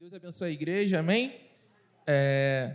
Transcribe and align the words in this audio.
Deus 0.00 0.14
abençoe 0.14 0.48
a 0.48 0.52
igreja, 0.52 1.00
amém? 1.00 1.38
É, 2.06 2.74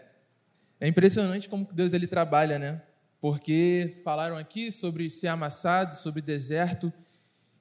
é 0.79 0.87
impressionante 0.87 1.49
como 1.49 1.67
Deus 1.73 1.91
ele 1.91 2.05
trabalha, 2.05 2.59
né? 2.59 2.83
Porque 3.19 3.99
falaram 4.03 4.37
aqui 4.37 4.71
sobre 4.71 5.09
ser 5.09 5.29
amassado, 5.29 5.95
sobre 5.95 6.21
deserto. 6.21 6.93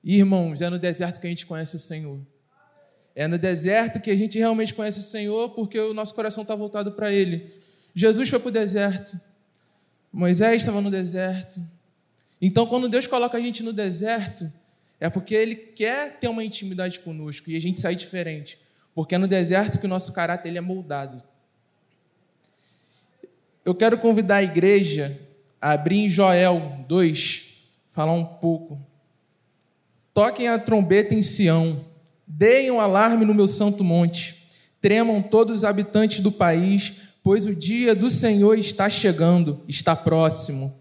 Irmãos, 0.04 0.60
é 0.60 0.68
no 0.68 0.78
deserto 0.78 1.18
que 1.18 1.26
a 1.26 1.30
gente 1.30 1.46
conhece 1.46 1.76
o 1.76 1.78
Senhor. 1.78 2.20
É 3.14 3.26
no 3.26 3.38
deserto 3.38 4.02
que 4.02 4.10
a 4.10 4.16
gente 4.16 4.38
realmente 4.38 4.74
conhece 4.74 5.00
o 5.00 5.02
Senhor, 5.02 5.54
porque 5.54 5.80
o 5.80 5.94
nosso 5.94 6.14
coração 6.14 6.42
está 6.42 6.54
voltado 6.54 6.92
para 6.92 7.10
Ele. 7.10 7.50
Jesus 7.94 8.28
foi 8.28 8.40
para 8.40 8.48
o 8.48 8.52
deserto. 8.52 9.18
Moisés 10.12 10.60
estava 10.60 10.82
no 10.82 10.90
deserto. 10.90 11.58
Então, 12.38 12.66
quando 12.66 12.86
Deus 12.86 13.06
coloca 13.06 13.38
a 13.38 13.40
gente 13.40 13.62
no 13.62 13.72
deserto, 13.72 14.52
é 15.00 15.08
porque 15.08 15.34
Ele 15.34 15.56
quer 15.56 16.18
ter 16.20 16.28
uma 16.28 16.44
intimidade 16.44 17.00
conosco 17.00 17.50
e 17.50 17.56
a 17.56 17.60
gente 17.60 17.80
sai 17.80 17.94
diferente. 17.94 18.62
Porque 18.94 19.14
é 19.14 19.18
no 19.18 19.26
deserto 19.26 19.78
que 19.78 19.86
o 19.86 19.88
nosso 19.88 20.12
caráter 20.12 20.48
ele 20.48 20.58
é 20.58 20.60
moldado. 20.60 21.22
Eu 23.64 23.74
quero 23.74 23.98
convidar 23.98 24.36
a 24.36 24.42
igreja 24.42 25.18
a 25.60 25.72
abrir 25.72 26.04
em 26.04 26.08
Joel 26.08 26.84
2, 26.86 27.66
falar 27.90 28.12
um 28.12 28.24
pouco. 28.24 28.78
Toquem 30.12 30.48
a 30.48 30.58
trombeta 30.58 31.14
em 31.14 31.22
Sião, 31.22 31.84
deem 32.26 32.70
um 32.70 32.80
alarme 32.80 33.24
no 33.24 33.34
meu 33.34 33.48
santo 33.48 33.82
monte, 33.82 34.48
tremam 34.80 35.22
todos 35.22 35.56
os 35.56 35.64
habitantes 35.64 36.20
do 36.20 36.30
país, 36.30 36.92
pois 37.22 37.46
o 37.46 37.54
dia 37.54 37.94
do 37.94 38.10
Senhor 38.10 38.58
está 38.58 38.88
chegando, 38.90 39.62
está 39.66 39.96
próximo. 39.96 40.72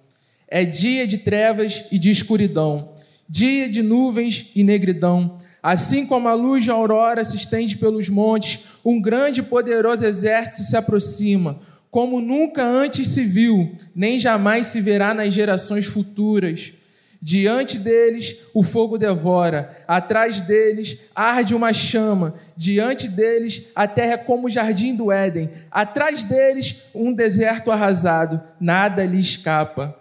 É 0.48 0.64
dia 0.66 1.08
de 1.08 1.20
trevas 1.20 1.86
e 1.91 1.98
de 1.98 2.11
escuridão, 2.11 2.94
dia 3.27 3.67
de 3.70 3.81
nuvens 3.81 4.52
e 4.53 4.64
negridão 4.64 5.38
Assim 5.63 6.05
como 6.05 6.27
a 6.27 6.34
luz 6.34 6.66
da 6.66 6.73
aurora 6.73 7.23
se 7.23 7.38
estende 7.38 7.77
pelos 7.77 8.09
montes, 8.09 8.66
um 8.84 9.02
grande 9.02 9.40
e 9.40 9.44
poderoso 9.44 10.05
exército 10.05 10.63
se 10.63 10.76
aproxima, 10.76 11.58
como 11.89 12.19
nunca 12.19 12.61
antes 12.61 13.08
se 13.08 13.23
viu, 13.23 13.73
nem 13.95 14.19
jamais 14.19 14.67
se 14.67 14.81
verá 14.81 15.14
nas 15.14 15.34
gerações 15.34 15.86
futuras. 15.86 16.73
Diante 17.22 17.80
deles 17.80 18.39
o 18.53 18.61
fogo 18.61 18.97
devora, 18.97 19.86
atrás 19.88 20.41
deles 20.41 20.97
arde 21.16 21.56
uma 21.56 21.72
chama, 21.72 22.36
diante 22.58 23.08
deles 23.08 23.67
a 23.73 23.88
terra 23.88 24.14
é 24.14 24.17
como 24.17 24.47
o 24.47 24.50
jardim 24.50 24.94
do 24.94 25.09
Éden, 25.09 25.50
atrás 25.72 26.25
deles 26.25 26.88
um 26.94 27.14
deserto 27.14 27.72
arrasado, 27.72 28.41
nada 28.59 29.06
lhe 29.06 29.22
escapa. 29.22 29.97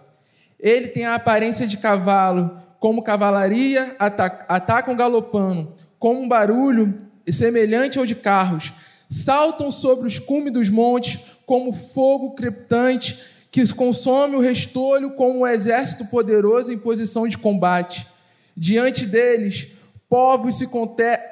Ele 0.59 0.87
tem 0.87 1.05
a 1.05 1.15
aparência 1.15 1.65
de 1.65 1.77
cavalo, 1.77 2.61
como 2.83 3.01
cavalaria 3.01 3.95
atacam 3.97 4.93
galopando, 4.93 5.71
com 5.97 6.15
um 6.15 6.27
barulho 6.27 6.97
semelhante 7.31 7.97
ao 7.97 8.05
de 8.05 8.13
carros, 8.13 8.73
saltam 9.09 9.71
sobre 9.71 10.05
os 10.05 10.19
cumes 10.19 10.51
dos 10.51 10.67
montes 10.67 11.17
como 11.45 11.71
fogo 11.71 12.31
crepitante 12.31 13.23
que 13.49 13.65
consome 13.73 14.35
o 14.35 14.41
restolho 14.41 15.11
como 15.11 15.39
um 15.39 15.47
exército 15.47 16.03
poderoso 16.07 16.73
em 16.73 16.77
posição 16.77 17.25
de 17.25 17.37
combate. 17.37 18.05
Diante 18.53 19.05
deles, 19.05 19.77
povos 20.09 20.57
se 20.57 20.67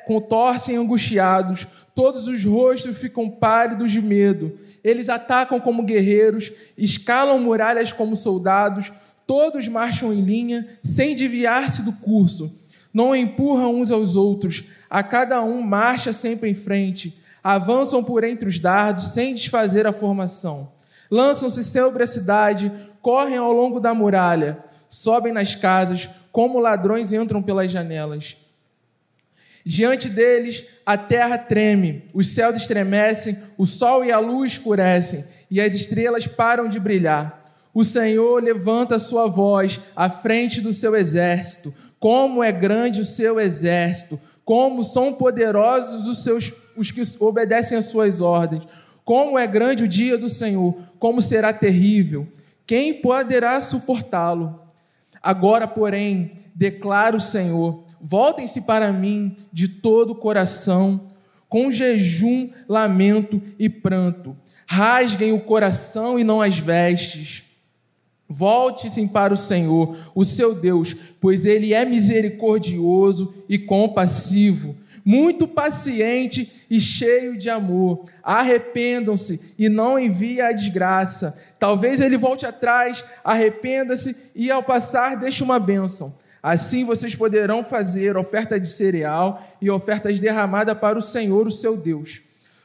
contorcem 0.07 0.77
angustiados, 0.77 1.67
todos 1.93 2.29
os 2.29 2.45
rostos 2.45 2.97
ficam 2.97 3.29
pálidos 3.29 3.91
de 3.91 4.01
medo. 4.01 4.57
Eles 4.81 5.09
atacam 5.09 5.59
como 5.59 5.83
guerreiros, 5.83 6.49
escalam 6.77 7.39
muralhas 7.39 7.91
como 7.91 8.15
soldados, 8.15 8.89
Todos 9.31 9.65
marcham 9.69 10.11
em 10.11 10.19
linha, 10.19 10.67
sem 10.83 11.15
desviar-se 11.15 11.83
do 11.83 11.93
curso. 11.93 12.53
Não 12.93 13.15
empurram 13.15 13.79
uns 13.79 13.89
aos 13.89 14.17
outros. 14.17 14.65
A 14.89 15.01
cada 15.01 15.41
um 15.41 15.61
marcha 15.61 16.11
sempre 16.11 16.49
em 16.49 16.53
frente. 16.53 17.17
Avançam 17.41 18.03
por 18.03 18.25
entre 18.25 18.49
os 18.49 18.59
dardos, 18.59 19.13
sem 19.13 19.33
desfazer 19.33 19.87
a 19.87 19.93
formação. 19.93 20.73
Lançam-se 21.09 21.63
sobre 21.63 22.03
a 22.03 22.07
cidade, 22.07 22.69
correm 23.01 23.37
ao 23.37 23.53
longo 23.53 23.79
da 23.79 23.93
muralha. 23.93 24.57
Sobem 24.89 25.31
nas 25.31 25.55
casas, 25.55 26.09
como 26.29 26.59
ladrões 26.59 27.13
entram 27.13 27.41
pelas 27.41 27.71
janelas. 27.71 28.35
Diante 29.63 30.09
deles, 30.09 30.65
a 30.85 30.97
terra 30.97 31.37
treme, 31.37 32.03
os 32.13 32.27
céus 32.27 32.57
estremecem, 32.57 33.37
o 33.57 33.65
sol 33.65 34.03
e 34.03 34.11
a 34.11 34.19
luz 34.19 34.51
escurecem, 34.51 35.23
e 35.49 35.61
as 35.61 35.73
estrelas 35.73 36.27
param 36.27 36.67
de 36.67 36.81
brilhar. 36.81 37.40
O 37.73 37.83
Senhor 37.85 38.43
levanta 38.43 38.95
a 38.95 38.99
sua 38.99 39.27
voz 39.27 39.79
à 39.95 40.09
frente 40.09 40.59
do 40.59 40.73
seu 40.73 40.95
exército. 40.95 41.73
Como 41.99 42.43
é 42.43 42.51
grande 42.51 43.01
o 43.01 43.05
seu 43.05 43.39
exército, 43.39 44.19
como 44.43 44.83
são 44.83 45.13
poderosos 45.13 46.07
os 46.07 46.23
seus 46.23 46.51
os 46.75 46.89
que 46.89 47.01
obedecem 47.19 47.77
às 47.77 47.85
suas 47.85 48.21
ordens. 48.21 48.67
Como 49.03 49.37
é 49.37 49.45
grande 49.45 49.83
o 49.83 49.87
dia 49.87 50.17
do 50.17 50.29
Senhor, 50.29 50.75
como 50.99 51.21
será 51.21 51.53
terrível. 51.53 52.27
Quem 52.65 52.93
poderá 52.93 53.59
suportá-lo? 53.59 54.61
Agora, 55.21 55.67
porém, 55.67 56.31
declara 56.55 57.15
o 57.15 57.21
Senhor: 57.21 57.85
voltem-se 58.01 58.61
para 58.61 58.91
mim 58.91 59.35
de 59.51 59.67
todo 59.67 60.11
o 60.11 60.15
coração, 60.15 61.09
com 61.47 61.71
jejum, 61.71 62.49
lamento 62.67 63.41
e 63.59 63.69
pranto. 63.69 64.35
Rasguem 64.65 65.33
o 65.33 65.39
coração 65.41 66.17
e 66.17 66.23
não 66.23 66.41
as 66.41 66.57
vestes 66.57 67.50
Volte-se 68.31 69.05
para 69.09 69.33
o 69.33 69.37
Senhor, 69.37 69.97
o 70.15 70.23
seu 70.23 70.55
Deus, 70.55 70.95
pois 71.19 71.45
ele 71.45 71.73
é 71.73 71.83
misericordioso 71.83 73.43
e 73.49 73.59
compassivo, 73.59 74.73
muito 75.03 75.45
paciente 75.45 76.65
e 76.69 76.79
cheio 76.79 77.37
de 77.37 77.49
amor. 77.49 78.05
Arrependam-se 78.23 79.41
e 79.59 79.67
não 79.67 79.99
envie 79.99 80.39
a 80.39 80.53
desgraça. 80.53 81.37
Talvez 81.59 81.99
ele 81.99 82.17
volte 82.17 82.45
atrás, 82.45 83.03
arrependa-se 83.21 84.15
e 84.33 84.49
ao 84.49 84.63
passar 84.63 85.17
deixe 85.17 85.43
uma 85.43 85.59
bênção. 85.59 86.15
Assim 86.41 86.85
vocês 86.85 87.13
poderão 87.15 87.65
fazer 87.65 88.15
oferta 88.15 88.57
de 88.57 88.67
cereal 88.69 89.45
e 89.61 89.69
ofertas 89.69 90.21
derramadas 90.21 90.77
para 90.77 90.97
o 90.97 91.01
Senhor, 91.01 91.45
o 91.45 91.51
seu 91.51 91.75
Deus. 91.75 92.21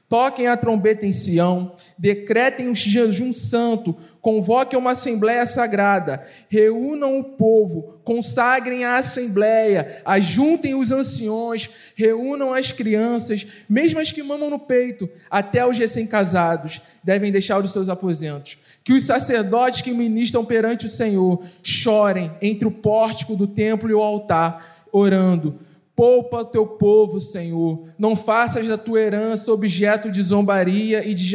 Toquem 0.08 0.46
a 0.46 0.56
trombeta 0.56 1.04
em 1.04 1.12
Sião, 1.12 1.72
decretem 1.98 2.68
um 2.68 2.74
jejum 2.74 3.32
santo, 3.32 3.96
convoquem 4.20 4.78
uma 4.78 4.92
assembleia 4.92 5.44
sagrada, 5.46 6.24
reúnam 6.48 7.18
o 7.18 7.24
povo, 7.24 7.98
consagrem 8.04 8.84
a 8.84 8.98
assembleia, 8.98 10.00
ajuntem 10.04 10.76
os 10.76 10.92
anciões, 10.92 11.68
reúnam 11.96 12.54
as 12.54 12.70
crianças, 12.70 13.48
mesmo 13.68 13.98
as 13.98 14.12
que 14.12 14.22
mamam 14.22 14.48
no 14.48 14.60
peito, 14.60 15.08
até 15.28 15.66
os 15.66 15.76
recém-casados, 15.76 16.80
devem 17.02 17.32
deixar 17.32 17.58
os 17.58 17.72
seus 17.72 17.88
aposentos. 17.88 18.58
Que 18.84 18.92
os 18.92 19.02
sacerdotes 19.04 19.80
que 19.80 19.90
ministram 19.90 20.44
perante 20.44 20.86
o 20.86 20.90
Senhor 20.90 21.42
chorem 21.64 22.30
entre 22.40 22.68
o 22.68 22.70
pórtico 22.70 23.34
do 23.34 23.48
templo 23.48 23.90
e 23.90 23.94
o 23.94 24.00
altar, 24.00 24.86
orando 24.92 25.65
Poupa 25.96 26.40
o 26.40 26.44
teu 26.44 26.66
povo, 26.66 27.18
Senhor. 27.18 27.88
Não 27.98 28.14
faças 28.14 28.68
da 28.68 28.76
tua 28.76 29.00
herança 29.00 29.50
objeto 29.50 30.10
de 30.10 30.20
zombaria 30.20 31.02
e 31.08 31.14
de 31.14 31.34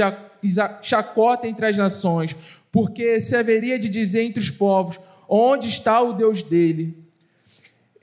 chacota 0.84 1.48
entre 1.48 1.66
as 1.66 1.76
nações, 1.76 2.36
porque 2.72 3.20
se 3.20 3.36
haveria 3.36 3.80
de 3.80 3.90
dizer 3.90 4.22
entre 4.22 4.40
os 4.40 4.52
povos: 4.52 5.00
onde 5.28 5.68
está 5.68 6.00
o 6.00 6.14
Deus 6.14 6.44
dele? 6.44 6.96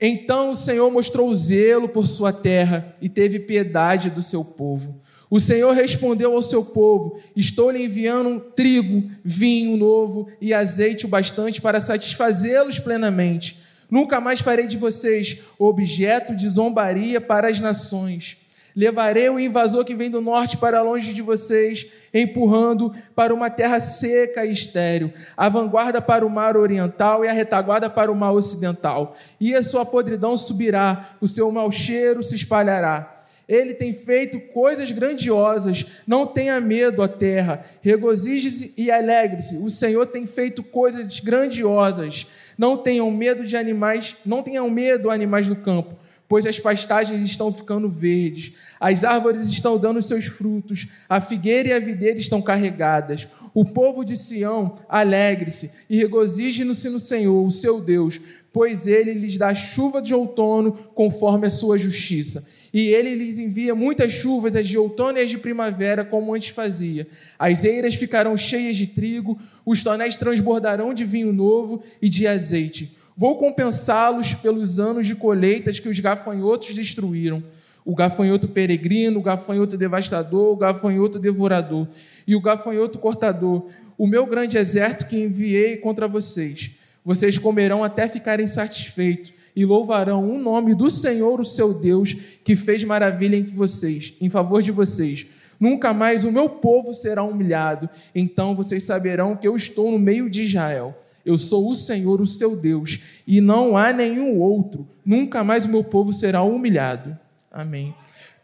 Então 0.01 0.51
o 0.51 0.55
Senhor 0.55 0.91
mostrou 0.91 1.33
zelo 1.33 1.87
por 1.87 2.05
sua 2.05 2.33
terra 2.33 2.93
e 3.01 3.07
teve 3.07 3.39
piedade 3.39 4.09
do 4.09 4.21
seu 4.21 4.43
povo. 4.43 4.99
O 5.29 5.39
Senhor 5.39 5.73
respondeu 5.73 6.33
ao 6.33 6.41
seu 6.41 6.65
povo: 6.65 7.21
Estou 7.37 7.71
lhe 7.71 7.85
enviando 7.85 8.37
trigo, 8.37 9.09
vinho 9.23 9.77
novo 9.77 10.27
e 10.41 10.53
azeite 10.53 11.05
o 11.05 11.09
bastante 11.09 11.61
para 11.61 11.79
satisfazê-los 11.79 12.79
plenamente 12.79 13.68
Nunca 13.89 14.21
mais 14.21 14.39
farei 14.39 14.67
de 14.67 14.77
vocês 14.77 15.39
objeto 15.57 16.35
de 16.35 16.47
zombaria 16.47 17.19
para 17.19 17.47
as 17.47 17.59
nações. 17.59 18.37
Levarei 18.75 19.29
o 19.29 19.39
invasor 19.39 19.83
que 19.83 19.95
vem 19.95 20.09
do 20.09 20.21
norte 20.21 20.55
para 20.55 20.81
longe 20.81 21.13
de 21.13 21.21
vocês, 21.21 21.87
empurrando 22.13 22.93
para 23.15 23.33
uma 23.33 23.49
terra 23.49 23.79
seca 23.79 24.45
e 24.45 24.51
estéril, 24.51 25.11
a 25.35 25.49
vanguarda 25.49 26.01
para 26.01 26.25
o 26.25 26.29
mar 26.29 26.55
oriental 26.55 27.25
e 27.25 27.27
a 27.27 27.33
retaguarda 27.33 27.89
para 27.89 28.11
o 28.11 28.15
mar 28.15 28.31
ocidental. 28.31 29.15
E 29.39 29.55
a 29.55 29.63
sua 29.63 29.85
podridão 29.85 30.37
subirá, 30.37 31.17
o 31.19 31.27
seu 31.27 31.51
mau 31.51 31.71
cheiro 31.71 32.21
se 32.21 32.35
espalhará. 32.35 33.17
Ele 33.49 33.73
tem 33.73 33.95
feito 33.95 34.39
coisas 34.39 34.91
grandiosas. 34.91 35.83
Não 36.05 36.27
tenha 36.27 36.61
medo, 36.61 37.05
terra. 37.07 37.65
Regozije-se 37.81 38.75
e 38.77 38.91
alegre-se. 38.91 39.57
O 39.57 39.71
Senhor 39.71 40.05
tem 40.05 40.27
feito 40.27 40.61
coisas 40.61 41.19
grandiosas. 41.19 42.27
Não 42.59 42.75
tenham 42.75 43.09
medo 43.09 43.45
de 43.45 43.55
animais, 43.55 44.17
não 44.25 44.43
tenham 44.43 44.69
medo, 44.69 45.09
animais 45.09 45.47
do 45.47 45.55
campo, 45.55 45.97
pois 46.27 46.45
as 46.45 46.59
pastagens 46.59 47.21
estão 47.21 47.53
ficando 47.53 47.89
verdes, 47.89 48.51
as 48.77 49.05
árvores 49.05 49.47
estão 49.47 49.77
dando 49.77 50.01
seus 50.01 50.25
frutos, 50.25 50.85
a 51.07 51.21
figueira 51.21 51.69
e 51.69 51.71
a 51.71 51.79
videira 51.79 52.19
estão 52.19 52.41
carregadas. 52.41 53.29
O 53.53 53.65
povo 53.65 54.03
de 54.03 54.15
Sião, 54.15 54.75
alegre-se 54.87 55.71
e 55.89 55.97
regozije-se 55.97 56.89
no 56.89 56.99
Senhor, 56.99 57.45
o 57.45 57.51
seu 57.51 57.81
Deus, 57.81 58.19
pois 58.51 58.87
ele 58.87 59.13
lhes 59.13 59.37
dá 59.37 59.53
chuva 59.53 60.01
de 60.01 60.13
outono 60.13 60.71
conforme 60.93 61.47
a 61.47 61.51
sua 61.51 61.77
justiça. 61.77 62.45
E 62.73 62.87
ele 62.87 63.15
lhes 63.15 63.39
envia 63.39 63.73
muitas 63.73 64.11
chuvas, 64.11 64.55
as 64.55 64.67
de 64.67 64.77
outono 64.77 65.17
e 65.17 65.21
as 65.21 65.29
de 65.29 65.37
primavera, 65.37 66.05
como 66.05 66.33
antes 66.33 66.49
fazia. 66.49 67.07
As 67.37 67.63
eiras 67.63 67.95
ficarão 67.95 68.37
cheias 68.37 68.75
de 68.77 68.87
trigo, 68.87 69.39
os 69.65 69.83
tonéis 69.83 70.15
transbordarão 70.15 70.93
de 70.93 71.03
vinho 71.03 71.33
novo 71.33 71.81
e 72.01 72.07
de 72.07 72.27
azeite. 72.27 72.95
Vou 73.17 73.37
compensá-los 73.37 74.33
pelos 74.35 74.79
anos 74.79 75.05
de 75.05 75.15
colheitas 75.15 75.79
que 75.79 75.89
os 75.89 75.99
gafanhotos 75.99 76.73
destruíram. 76.73 77.43
O 77.89 77.95
gafanhoto 77.95 78.47
peregrino, 78.47 79.17
o 79.19 79.23
gafanhoto 79.23 79.75
devastador, 79.75 80.53
o 80.53 80.55
gafanhoto 80.55 81.17
devorador 81.17 81.87
e 82.27 82.35
o 82.35 82.39
gafanhoto 82.39 82.99
cortador, 82.99 83.65
o 83.97 84.05
meu 84.05 84.27
grande 84.27 84.59
exército 84.59 85.07
que 85.07 85.19
enviei 85.19 85.75
contra 85.77 86.07
vocês. 86.07 86.73
Vocês 87.03 87.39
comerão 87.39 87.83
até 87.83 88.07
ficarem 88.07 88.45
satisfeitos 88.45 89.33
e 89.55 89.65
louvarão 89.65 90.29
o 90.29 90.37
nome 90.37 90.75
do 90.75 90.91
Senhor, 90.91 91.39
o 91.39 91.43
seu 91.43 91.73
Deus, 91.73 92.15
que 92.43 92.55
fez 92.55 92.83
maravilha 92.83 93.35
entre 93.35 93.55
vocês, 93.55 94.13
em 94.21 94.29
favor 94.29 94.61
de 94.61 94.71
vocês. 94.71 95.25
Nunca 95.59 95.91
mais 95.91 96.23
o 96.23 96.31
meu 96.31 96.47
povo 96.47 96.93
será 96.93 97.23
humilhado. 97.23 97.89
Então 98.13 98.55
vocês 98.55 98.83
saberão 98.83 99.35
que 99.35 99.47
eu 99.47 99.55
estou 99.55 99.89
no 99.89 99.97
meio 99.97 100.29
de 100.29 100.43
Israel. 100.43 100.95
Eu 101.25 101.39
sou 101.39 101.67
o 101.67 101.73
Senhor, 101.73 102.21
o 102.21 102.27
seu 102.27 102.55
Deus, 102.55 102.99
e 103.25 103.41
não 103.41 103.75
há 103.75 103.91
nenhum 103.91 104.37
outro. 104.37 104.87
Nunca 105.03 105.43
mais 105.43 105.65
o 105.65 105.69
meu 105.69 105.83
povo 105.83 106.13
será 106.13 106.43
humilhado. 106.43 107.17
Amém. 107.51 107.95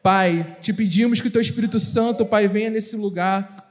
Pai, 0.02 0.58
te 0.62 0.72
pedimos 0.72 1.22
que 1.22 1.28
o 1.28 1.32
teu 1.32 1.42
Espírito 1.42 1.80
Santo, 1.80 2.26
Pai, 2.26 2.48
venha 2.48 2.70
nesse 2.70 2.96
lugar 2.96 3.66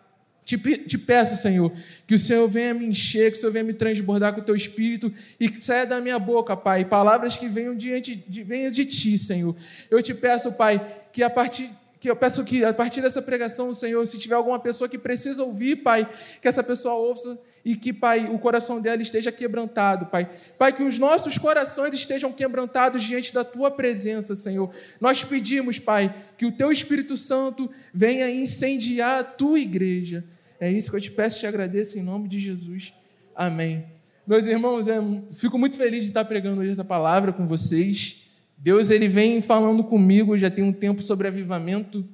te, 0.45 0.59
te, 0.59 0.99
peço, 0.99 1.37
Senhor, 1.37 1.73
que 2.07 2.15
o 2.15 2.19
Senhor 2.19 2.47
venha 2.47 2.75
me 2.75 2.85
encher, 2.85 3.33
que 3.33 3.39
o 3.39 3.41
Senhor 3.41 3.53
venha 3.53 3.65
me 3.65 3.73
transbordar 3.73 4.35
com 4.35 4.43
o 4.43 4.45
teu 4.45 4.55
espírito 4.55 5.11
e 5.41 5.49
que 5.49 5.63
saia 5.65 5.87
da 5.87 6.01
minha 6.03 6.19
boca, 6.19 6.55
Pai, 6.55 6.85
palavras 6.85 7.37
que 7.37 7.49
venham 7.49 7.75
diante 7.75 8.15
de, 8.15 8.43
venham 8.43 8.71
de 8.71 8.85
ti, 8.85 9.17
Senhor. 9.17 9.57
Eu 9.91 10.03
te 10.03 10.13
peço, 10.13 10.53
Pai, 10.53 10.85
que 11.13 11.23
a 11.23 11.31
partir 11.31 11.71
que 11.99 12.11
eu 12.11 12.15
peço 12.17 12.45
que 12.45 12.63
a 12.63 12.75
partir 12.75 13.01
dessa 13.01 13.23
pregação, 13.23 13.73
Senhor, 13.73 14.07
se 14.07 14.19
tiver 14.19 14.35
alguma 14.35 14.59
pessoa 14.59 14.87
que 14.87 14.99
precisa 14.99 15.43
ouvir, 15.43 15.77
Pai, 15.77 16.07
que 16.43 16.47
essa 16.47 16.63
pessoa 16.63 16.95
ouça 16.95 17.39
e 17.65 17.75
que, 17.75 17.93
Pai, 17.93 18.29
o 18.29 18.39
coração 18.39 18.81
dela 18.81 19.01
esteja 19.01 19.33
quebrantado, 19.33 20.07
Pai. 20.07 20.29
Pai, 20.59 20.73
que 20.73 20.83
os 20.83 20.99
nossos 20.99 21.39
corações 21.39 21.95
estejam 21.95 22.31
quebrantados 22.31 23.03
diante 23.03 23.33
da 23.33 23.43
Tua 23.43 23.71
presença, 23.71 24.35
Senhor. 24.35 24.71
Nós 25.01 25.25
pedimos, 25.25 25.79
Pai, 25.79 26.15
que 26.37 26.45
o 26.45 26.53
Teu 26.53 26.71
Espírito 26.71 27.17
Santo 27.17 27.71
venha 27.93 28.31
incendiar 28.31 29.21
a 29.21 29.25
Tua 29.25 29.59
igreja. 29.59 30.25
É 30.61 30.71
isso 30.71 30.91
que 30.91 30.97
eu 30.97 31.01
te 31.01 31.11
peço 31.11 31.39
e 31.39 31.41
te 31.41 31.47
agradeço 31.47 31.99
em 31.99 32.03
nome 32.03 32.29
de 32.29 32.39
Jesus. 32.39 32.93
Amém. 33.35 33.85
Meus 34.27 34.47
irmãos, 34.47 34.87
eu 34.87 35.27
fico 35.33 35.59
muito 35.59 35.77
feliz 35.77 36.03
de 36.03 36.09
estar 36.09 36.25
pregando 36.25 36.61
hoje 36.61 36.73
essa 36.73 36.85
palavra 36.85 37.33
com 37.33 37.47
vocês. 37.47 38.25
Deus 38.59 38.91
ele 38.91 39.09
vem 39.09 39.43
falando 39.43 39.85
comigo 39.85 40.37
já 40.39 40.51
tem 40.51 40.65
um 40.65 40.73
tempo 40.73 41.03
sobre 41.03 41.29
avivamento. 41.29 42.07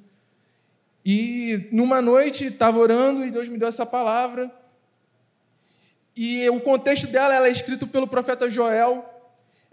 E 1.04 1.68
numa 1.72 2.00
noite 2.00 2.46
estava 2.46 2.78
orando 2.78 3.24
e 3.24 3.30
Deus 3.30 3.48
me 3.48 3.58
deu 3.58 3.68
essa 3.68 3.86
palavra. 3.86 4.59
E 6.16 6.48
o 6.50 6.60
contexto 6.60 7.06
dela 7.06 7.34
ela 7.34 7.48
é 7.48 7.50
escrito 7.50 7.86
pelo 7.86 8.06
profeta 8.06 8.48
Joel. 8.48 9.04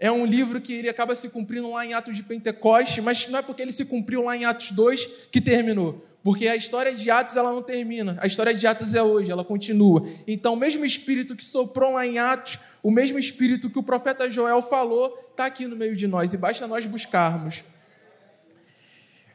É 0.00 0.10
um 0.10 0.24
livro 0.24 0.60
que 0.60 0.72
ele 0.72 0.88
acaba 0.88 1.14
se 1.16 1.28
cumprindo 1.28 1.72
lá 1.72 1.84
em 1.84 1.92
Atos 1.92 2.16
de 2.16 2.22
Pentecoste, 2.22 3.00
mas 3.00 3.28
não 3.28 3.40
é 3.40 3.42
porque 3.42 3.62
ele 3.62 3.72
se 3.72 3.84
cumpriu 3.84 4.24
lá 4.24 4.36
em 4.36 4.44
Atos 4.44 4.70
2 4.70 5.06
que 5.32 5.40
terminou. 5.40 6.04
Porque 6.22 6.46
a 6.46 6.54
história 6.54 6.94
de 6.94 7.10
Atos 7.10 7.36
ela 7.36 7.52
não 7.52 7.62
termina. 7.62 8.16
A 8.20 8.26
história 8.26 8.54
de 8.54 8.66
Atos 8.66 8.94
é 8.94 9.02
hoje, 9.02 9.30
ela 9.30 9.44
continua. 9.44 10.06
Então, 10.26 10.54
o 10.54 10.56
mesmo 10.56 10.84
espírito 10.84 11.34
que 11.34 11.44
soprou 11.44 11.94
lá 11.94 12.06
em 12.06 12.18
Atos, 12.18 12.58
o 12.82 12.90
mesmo 12.90 13.18
espírito 13.18 13.70
que 13.70 13.78
o 13.78 13.82
profeta 13.82 14.30
Joel 14.30 14.62
falou, 14.62 15.16
está 15.30 15.46
aqui 15.46 15.66
no 15.66 15.74
meio 15.74 15.96
de 15.96 16.06
nós 16.06 16.32
e 16.32 16.36
basta 16.36 16.66
nós 16.66 16.86
buscarmos. 16.86 17.64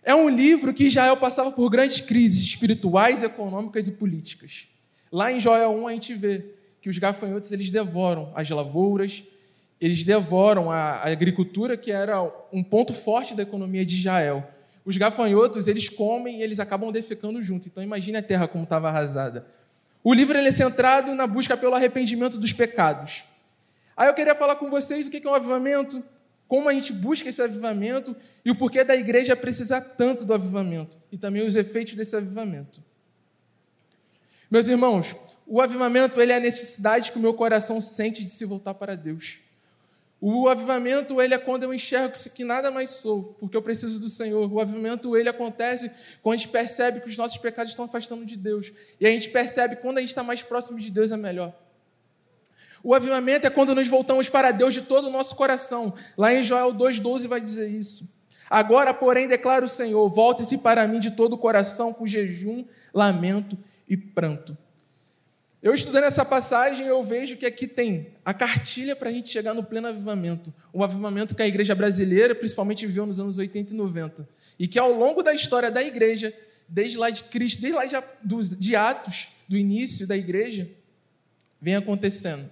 É 0.04 0.14
um 0.14 0.30
livro 0.30 0.74
que 0.74 0.86
Israel 0.86 1.16
passava 1.16 1.52
por 1.52 1.70
grandes 1.70 2.02
crises 2.02 2.44
espirituais, 2.44 3.24
econômicas 3.24 3.88
e 3.88 3.92
políticas. 3.94 4.68
Lá 5.12 5.32
em 5.32 5.40
Joel 5.40 5.72
1 5.72 5.88
a 5.88 5.92
gente 5.94 6.14
vê 6.14 6.46
que 6.84 6.90
os 6.90 6.98
gafanhotos 6.98 7.54
eles 7.54 7.72
devoram 7.72 8.30
as 8.36 8.50
lavouras, 8.50 9.24
eles 9.80 10.04
devoram 10.04 10.70
a 10.70 11.02
agricultura, 11.10 11.78
que 11.78 11.90
era 11.90 12.22
um 12.52 12.62
ponto 12.62 12.94
forte 12.94 13.34
da 13.34 13.42
economia 13.42 13.86
de 13.86 13.96
Israel. 13.96 14.46
Os 14.84 14.98
gafanhotos, 14.98 15.70
eles 15.70 15.88
comem 15.88 16.40
e 16.40 16.44
eles 16.44 16.60
acabam 16.60 16.92
defecando 16.92 17.42
junto. 17.42 17.70
Então 17.70 17.82
imagine 17.82 18.18
a 18.18 18.22
terra 18.22 18.50
como 18.50 18.66
estava 18.66 18.90
arrasada. 18.90 19.48
O 20.04 20.14
livro 20.14 20.38
é 20.38 20.52
centrado 20.52 21.16
na 21.16 21.26
busca 21.26 21.56
pelo 21.56 21.74
arrependimento 21.74 22.38
dos 22.38 22.52
pecados. 22.52 23.24
Aí 23.96 24.10
eu 24.10 24.14
queria 24.14 24.36
falar 24.36 24.58
com 24.58 24.70
vocês 24.70 25.08
o 25.08 25.10
que 25.10 25.26
é 25.26 25.30
um 25.30 25.34
avivamento, 25.34 26.04
como 26.50 26.68
a 26.68 26.74
gente 26.74 26.92
busca 26.92 27.30
esse 27.30 27.42
avivamento 27.42 28.14
e 28.44 28.52
o 28.52 28.56
porquê 28.56 28.84
da 28.84 28.94
igreja 28.94 29.38
precisar 29.38 29.80
tanto 29.80 30.26
do 30.26 30.34
avivamento 30.34 30.98
e 31.10 31.18
também 31.18 31.48
os 31.48 31.56
efeitos 31.56 31.94
desse 31.94 32.14
avivamento. 32.14 32.84
Meus 34.52 34.68
irmãos, 34.68 35.16
o 35.54 35.62
avivamento 35.62 36.20
ele 36.20 36.32
é 36.32 36.38
a 36.38 36.40
necessidade 36.40 37.12
que 37.12 37.20
o 37.20 37.22
meu 37.22 37.32
coração 37.32 37.80
sente 37.80 38.24
de 38.24 38.32
se 38.32 38.44
voltar 38.44 38.74
para 38.74 38.98
Deus. 38.98 39.38
O 40.20 40.50
avivamento, 40.50 41.22
ele 41.22 41.36
é 41.36 41.38
quando 41.38 41.62
eu 41.62 41.72
enxergo 41.72 42.16
que 42.34 42.44
nada 42.44 42.72
mais 42.72 42.90
sou, 42.90 43.36
porque 43.40 43.56
eu 43.56 43.62
preciso 43.62 44.00
do 44.00 44.10
Senhor. 44.10 44.52
O 44.52 44.60
avivamento, 44.60 45.16
ele 45.16 45.30
acontece 45.30 45.92
quando 46.24 46.34
a 46.34 46.38
gente 46.38 46.50
percebe 46.50 47.02
que 47.02 47.08
os 47.08 47.16
nossos 47.16 47.38
pecados 47.38 47.72
estão 47.72 47.86
afastando 47.86 48.26
de 48.26 48.36
Deus. 48.36 48.74
E 49.00 49.06
a 49.06 49.12
gente 49.12 49.30
percebe 49.30 49.76
que 49.76 49.84
quando 49.84 50.00
a 50.00 50.02
gente 50.02 50.10
está 50.10 50.24
mais 50.24 50.42
próximo 50.42 50.80
de 50.80 50.90
Deus 50.90 51.12
é 51.12 51.18
melhor. 51.18 51.54
O 52.82 52.96
avivamento 52.96 53.46
é 53.46 53.52
quando 53.52 53.76
nos 53.76 53.88
voltamos 53.88 54.30
para 54.30 54.50
Deus 54.50 54.74
de 54.74 54.82
todo 54.82 55.06
o 55.06 55.12
nosso 55.12 55.36
coração. 55.36 55.94
Lá 56.18 56.34
em 56.34 56.42
Joel 56.42 56.74
2,12 56.74 57.28
vai 57.28 57.40
dizer 57.40 57.70
isso. 57.70 58.12
Agora, 58.50 58.92
porém, 58.92 59.28
declara 59.28 59.64
o 59.64 59.70
Senhor: 59.70 60.10
volte-se 60.10 60.58
para 60.58 60.88
mim 60.88 61.00
de 61.00 61.12
todo 61.12 61.34
o 61.34 61.38
coração, 61.38 61.94
com 61.94 62.08
jejum, 62.08 62.66
lamento 62.92 63.56
e 63.88 63.96
pranto. 63.96 64.58
Eu 65.64 65.74
estudando 65.74 66.04
essa 66.04 66.26
passagem, 66.26 66.86
eu 66.86 67.02
vejo 67.02 67.38
que 67.38 67.46
aqui 67.46 67.68
tem 67.68 68.08
a 68.26 68.34
cartilha 68.34 68.98
para 68.98 69.10
a 69.10 69.14
gente 69.14 69.30
chegar 69.30 69.54
no 69.54 69.64
pleno 69.64 69.88
avivamento. 69.88 70.54
Um 70.74 70.84
avivamento 70.84 71.34
que 71.34 71.42
a 71.42 71.48
igreja 71.48 71.74
brasileira, 71.74 72.36
principalmente, 72.36 72.86
viveu 72.86 73.06
nos 73.06 73.18
anos 73.18 73.38
80 73.38 73.72
e 73.72 73.78
90. 73.78 74.28
E 74.60 74.68
que 74.68 74.78
ao 74.78 74.92
longo 74.92 75.24
da 75.24 75.34
história 75.34 75.72
da 75.72 75.82
igreja, 75.82 76.34
desde 76.68 76.98
lá 76.98 77.10
de 77.10 77.24
Cristo, 77.24 77.62
desde 77.62 77.78
lá 77.78 77.86
de, 77.86 78.58
de 78.58 78.76
Atos, 78.76 79.30
do 79.48 79.56
início 79.56 80.06
da 80.06 80.18
igreja, 80.18 80.70
vem 81.62 81.78
acontecendo. 81.78 82.50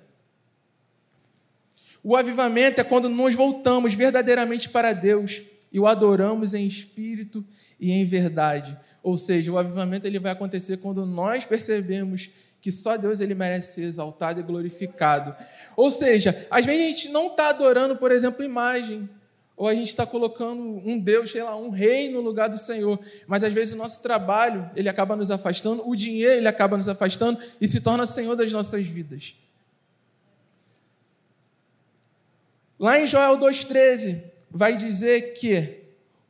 O 2.01 2.15
avivamento 2.15 2.79
é 2.79 2.83
quando 2.85 3.09
nós 3.09 3.35
voltamos 3.35 3.93
verdadeiramente 3.93 4.69
para 4.69 4.93
Deus 4.93 5.41
e 5.69 5.77
o 5.81 5.85
adoramos 5.85 6.53
em 6.53 6.65
espírito 6.65 7.43
e 7.77 7.91
em 7.91 8.05
verdade. 8.05 8.77
Ou 9.03 9.17
seja, 9.17 9.51
o 9.51 9.57
avivamento 9.57 10.07
ele 10.07 10.17
vai 10.17 10.31
acontecer 10.31 10.77
quando 10.77 11.05
nós 11.05 11.43
percebemos 11.43 12.29
que 12.61 12.71
só 12.71 12.95
Deus 12.95 13.19
ele 13.19 13.33
merece 13.33 13.73
ser 13.73 13.81
exaltado 13.81 14.39
e 14.39 14.43
glorificado. 14.43 15.35
Ou 15.75 15.89
seja, 15.89 16.47
às 16.49 16.65
vezes 16.65 16.81
a 16.81 16.87
gente 16.87 17.09
não 17.09 17.27
está 17.27 17.49
adorando, 17.49 17.97
por 17.97 18.11
exemplo, 18.11 18.45
imagem, 18.45 19.09
ou 19.57 19.67
a 19.67 19.75
gente 19.75 19.87
está 19.89 20.05
colocando 20.05 20.61
um 20.61 20.97
Deus, 20.97 21.31
sei 21.31 21.43
lá, 21.43 21.55
um 21.55 21.69
rei 21.69 22.09
no 22.09 22.21
lugar 22.21 22.49
do 22.49 22.57
Senhor, 22.57 22.99
mas 23.27 23.43
às 23.43 23.53
vezes 23.53 23.73
o 23.73 23.77
nosso 23.77 24.01
trabalho 24.01 24.69
ele 24.75 24.89
acaba 24.89 25.15
nos 25.15 25.31
afastando, 25.31 25.87
o 25.87 25.95
dinheiro 25.95 26.35
ele 26.35 26.47
acaba 26.47 26.77
nos 26.77 26.87
afastando 26.87 27.39
e 27.59 27.67
se 27.67 27.81
torna 27.81 28.05
Senhor 28.05 28.35
das 28.35 28.51
nossas 28.51 28.85
vidas. 28.87 29.35
Lá 32.79 32.99
em 32.99 33.05
Joel 33.05 33.37
2,13 33.37 34.23
vai 34.49 34.75
dizer 34.75 35.33
que 35.33 35.81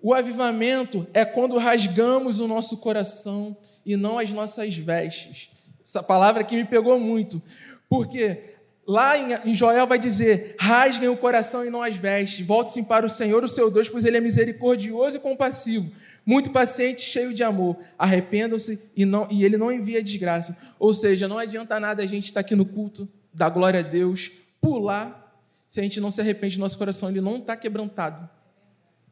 o 0.01 0.13
avivamento 0.13 1.07
é 1.13 1.23
quando 1.23 1.57
rasgamos 1.57 2.39
o 2.39 2.47
nosso 2.47 2.77
coração 2.77 3.55
e 3.85 3.95
não 3.95 4.19
as 4.19 4.31
nossas 4.31 4.75
vestes. 4.75 5.51
Essa 5.83 6.03
palavra 6.03 6.41
aqui 6.41 6.55
me 6.55 6.65
pegou 6.65 6.99
muito. 6.99 7.41
Porque 7.89 8.55
lá 8.87 9.17
em 9.45 9.53
Joel 9.53 9.87
vai 9.87 9.99
dizer: 9.99 10.55
rasguem 10.59 11.09
o 11.09 11.17
coração 11.17 11.65
e 11.65 11.69
não 11.69 11.81
as 11.81 11.95
vestes, 11.95 12.45
volte-se 12.45 12.83
para 12.83 13.05
o 13.05 13.09
Senhor, 13.09 13.43
o 13.43 13.47
seu 13.47 13.69
Deus, 13.69 13.89
pois 13.89 14.05
ele 14.05 14.17
é 14.17 14.21
misericordioso 14.21 15.17
e 15.17 15.19
compassivo, 15.19 15.91
muito 16.25 16.51
paciente, 16.51 17.01
cheio 17.01 17.33
de 17.33 17.43
amor. 17.43 17.77
Arrependam-se 17.97 18.81
e, 18.95 19.05
e 19.31 19.43
ele 19.43 19.57
não 19.57 19.71
envia 19.71 20.03
desgraça. 20.03 20.57
Ou 20.79 20.93
seja, 20.93 21.27
não 21.27 21.37
adianta 21.37 21.79
nada 21.79 22.03
a 22.03 22.05
gente 22.05 22.25
estar 22.25 22.41
aqui 22.41 22.55
no 22.55 22.65
culto 22.65 23.07
da 23.33 23.49
glória 23.49 23.79
a 23.79 23.83
Deus, 23.83 24.31
pular, 24.59 25.21
se 25.67 25.79
a 25.79 25.83
gente 25.83 26.01
não 26.01 26.11
se 26.11 26.19
arrepende, 26.19 26.59
nosso 26.59 26.77
coração 26.77 27.09
ele 27.09 27.21
não 27.21 27.37
está 27.37 27.55
quebrantado. 27.55 28.29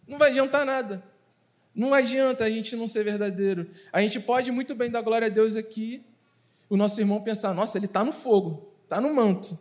Não 0.08 0.18
vai 0.18 0.30
adiantar 0.30 0.66
nada. 0.66 1.04
Não 1.74 1.94
adianta 1.94 2.44
a 2.44 2.50
gente 2.50 2.76
não 2.76 2.88
ser 2.88 3.04
verdadeiro. 3.04 3.70
A 3.94 4.02
gente 4.02 4.20
pode 4.20 4.52
muito 4.52 4.76
bem 4.76 4.90
dar 4.90 5.02
glória 5.02 5.28
a 5.28 5.30
Deus 5.30 5.56
aqui, 5.56 6.04
o 6.70 6.78
nosso 6.78 7.00
irmão 7.02 7.22
pensar: 7.22 7.54
nossa, 7.54 7.78
ele 7.78 7.88
está 7.88 8.04
no 8.04 8.14
fogo, 8.14 8.74
está 8.84 9.02
no 9.02 9.14
manto. 9.14 9.58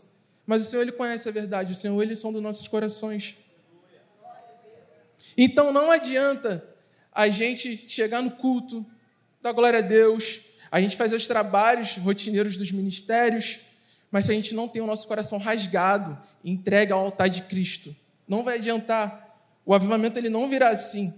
Mas 0.46 0.66
o 0.66 0.70
Senhor, 0.70 0.82
ele 0.82 0.92
conhece 0.92 1.28
a 1.28 1.32
verdade, 1.32 1.72
o 1.72 1.76
Senhor, 1.76 2.00
ele 2.02 2.16
sonda 2.16 2.40
nossos 2.40 2.68
corações. 2.68 3.36
Então 5.36 5.72
não 5.72 5.90
adianta 5.90 6.66
a 7.12 7.28
gente 7.28 7.76
chegar 7.76 8.22
no 8.22 8.30
culto, 8.30 8.84
dar 9.42 9.52
glória 9.52 9.78
a 9.78 9.82
Deus, 9.82 10.40
a 10.70 10.80
gente 10.80 10.96
fazer 10.96 11.16
os 11.16 11.26
trabalhos 11.26 11.96
rotineiros 11.96 12.56
dos 12.56 12.72
ministérios, 12.72 13.60
mas 14.10 14.24
se 14.24 14.32
a 14.32 14.34
gente 14.34 14.54
não 14.54 14.68
tem 14.68 14.82
o 14.82 14.86
nosso 14.86 15.06
coração 15.06 15.38
rasgado, 15.38 16.18
entregue 16.44 16.92
ao 16.92 17.00
altar 17.00 17.28
de 17.28 17.42
Cristo, 17.42 17.94
não 18.26 18.42
vai 18.42 18.56
adiantar. 18.56 19.26
O 19.64 19.74
avivamento 19.74 20.18
ele 20.18 20.30
não 20.30 20.48
virá 20.48 20.70
assim. 20.70 21.14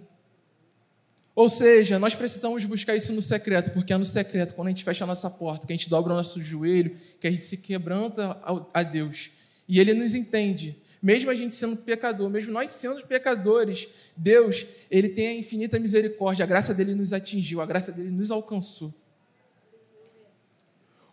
Ou 1.41 1.49
seja, 1.49 1.99
nós 1.99 2.15
precisamos 2.15 2.67
buscar 2.67 2.95
isso 2.95 3.15
no 3.15 3.23
secreto, 3.23 3.73
porque 3.73 3.95
é 3.95 3.97
no 3.97 4.05
secreto, 4.05 4.55
quando 4.55 4.69
a 4.69 4.71
gente 4.73 4.85
fecha 4.85 5.05
a 5.05 5.07
nossa 5.07 5.31
porta, 5.31 5.67
que 5.67 5.73
a 5.73 5.77
gente 5.77 5.89
dobra 5.89 6.13
o 6.13 6.17
nosso 6.17 6.39
joelho, 6.43 6.95
que 7.19 7.27
a 7.27 7.31
gente 7.31 7.43
se 7.43 7.57
quebranta 7.57 8.39
a 8.75 8.83
Deus. 8.83 9.31
E 9.67 9.81
Ele 9.81 9.95
nos 9.95 10.15
entende. 10.15 10.77
Mesmo 11.01 11.31
a 11.31 11.35
gente 11.35 11.55
sendo 11.55 11.79
pecador, 11.79 12.29
mesmo 12.29 12.53
nós 12.53 12.69
sendo 12.69 13.07
pecadores, 13.07 13.89
Deus, 14.15 14.67
Ele 14.91 15.09
tem 15.09 15.29
a 15.29 15.35
infinita 15.35 15.79
misericórdia, 15.79 16.45
a 16.45 16.47
graça 16.47 16.75
dele 16.75 16.95
nos 16.95 17.15
atingiu, 17.15 17.63
a 17.63 17.65
graça 17.65 17.91
dele 17.91 18.11
nos 18.11 18.31
alcançou. 18.31 18.93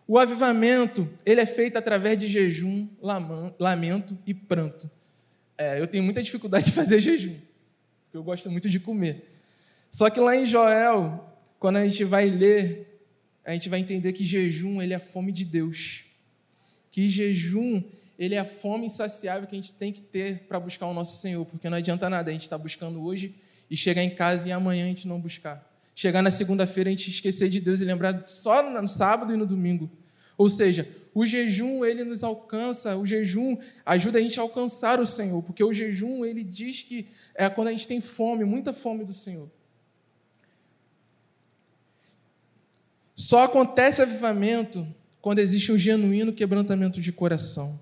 O 0.06 0.18
avivamento, 0.18 1.08
ele 1.24 1.40
é 1.40 1.46
feito 1.46 1.78
através 1.78 2.18
de 2.18 2.28
jejum, 2.28 2.86
lamento 3.58 4.18
e 4.26 4.34
pranto. 4.34 4.90
É, 5.56 5.80
eu 5.80 5.86
tenho 5.86 6.04
muita 6.04 6.22
dificuldade 6.22 6.66
de 6.66 6.72
fazer 6.72 7.00
jejum, 7.00 7.36
porque 8.04 8.18
eu 8.18 8.22
gosto 8.22 8.50
muito 8.50 8.68
de 8.68 8.78
comer. 8.78 9.37
Só 9.90 10.10
que 10.10 10.20
lá 10.20 10.36
em 10.36 10.46
Joel, 10.46 11.24
quando 11.58 11.76
a 11.76 11.88
gente 11.88 12.04
vai 12.04 12.28
ler, 12.28 13.02
a 13.44 13.52
gente 13.52 13.68
vai 13.68 13.80
entender 13.80 14.12
que 14.12 14.24
jejum 14.24 14.82
ele 14.82 14.92
é 14.92 14.96
a 14.96 15.00
fome 15.00 15.32
de 15.32 15.44
Deus. 15.44 16.04
Que 16.90 17.08
jejum 17.08 17.82
ele 18.18 18.34
é 18.34 18.38
a 18.38 18.44
fome 18.44 18.86
insaciável 18.86 19.48
que 19.48 19.54
a 19.54 19.60
gente 19.60 19.72
tem 19.72 19.92
que 19.92 20.02
ter 20.02 20.40
para 20.48 20.58
buscar 20.58 20.86
o 20.86 20.94
nosso 20.94 21.20
Senhor, 21.20 21.44
porque 21.46 21.70
não 21.70 21.78
adianta 21.78 22.10
nada 22.10 22.30
a 22.30 22.32
gente 22.32 22.42
estar 22.42 22.58
tá 22.58 22.62
buscando 22.62 23.02
hoje 23.02 23.34
e 23.70 23.76
chegar 23.76 24.02
em 24.02 24.10
casa 24.10 24.48
e 24.48 24.52
amanhã 24.52 24.84
a 24.84 24.88
gente 24.88 25.06
não 25.06 25.20
buscar. 25.20 25.66
Chegar 25.94 26.22
na 26.22 26.30
segunda-feira 26.30 26.90
a 26.90 26.92
gente 26.92 27.10
esquecer 27.10 27.48
de 27.48 27.60
Deus 27.60 27.80
e 27.80 27.84
lembrar 27.84 28.28
só 28.28 28.62
no 28.70 28.88
sábado 28.88 29.32
e 29.32 29.36
no 29.36 29.46
domingo. 29.46 29.90
Ou 30.36 30.48
seja, 30.48 30.88
o 31.14 31.26
jejum 31.26 31.84
ele 31.84 32.04
nos 32.04 32.22
alcança, 32.22 32.96
o 32.96 33.04
jejum 33.04 33.56
ajuda 33.84 34.18
a 34.18 34.22
gente 34.22 34.38
a 34.38 34.42
alcançar 34.42 35.00
o 35.00 35.06
Senhor, 35.06 35.42
porque 35.42 35.64
o 35.64 35.72
jejum 35.72 36.24
ele 36.24 36.44
diz 36.44 36.82
que 36.82 37.08
é 37.34 37.48
quando 37.50 37.68
a 37.68 37.72
gente 37.72 37.88
tem 37.88 38.00
fome, 38.00 38.44
muita 38.44 38.72
fome 38.72 39.04
do 39.04 39.12
Senhor. 39.12 39.50
Só 43.18 43.42
acontece 43.42 44.00
avivamento 44.00 44.86
quando 45.20 45.40
existe 45.40 45.72
um 45.72 45.76
genuíno 45.76 46.32
quebrantamento 46.32 47.00
de 47.00 47.10
coração. 47.10 47.80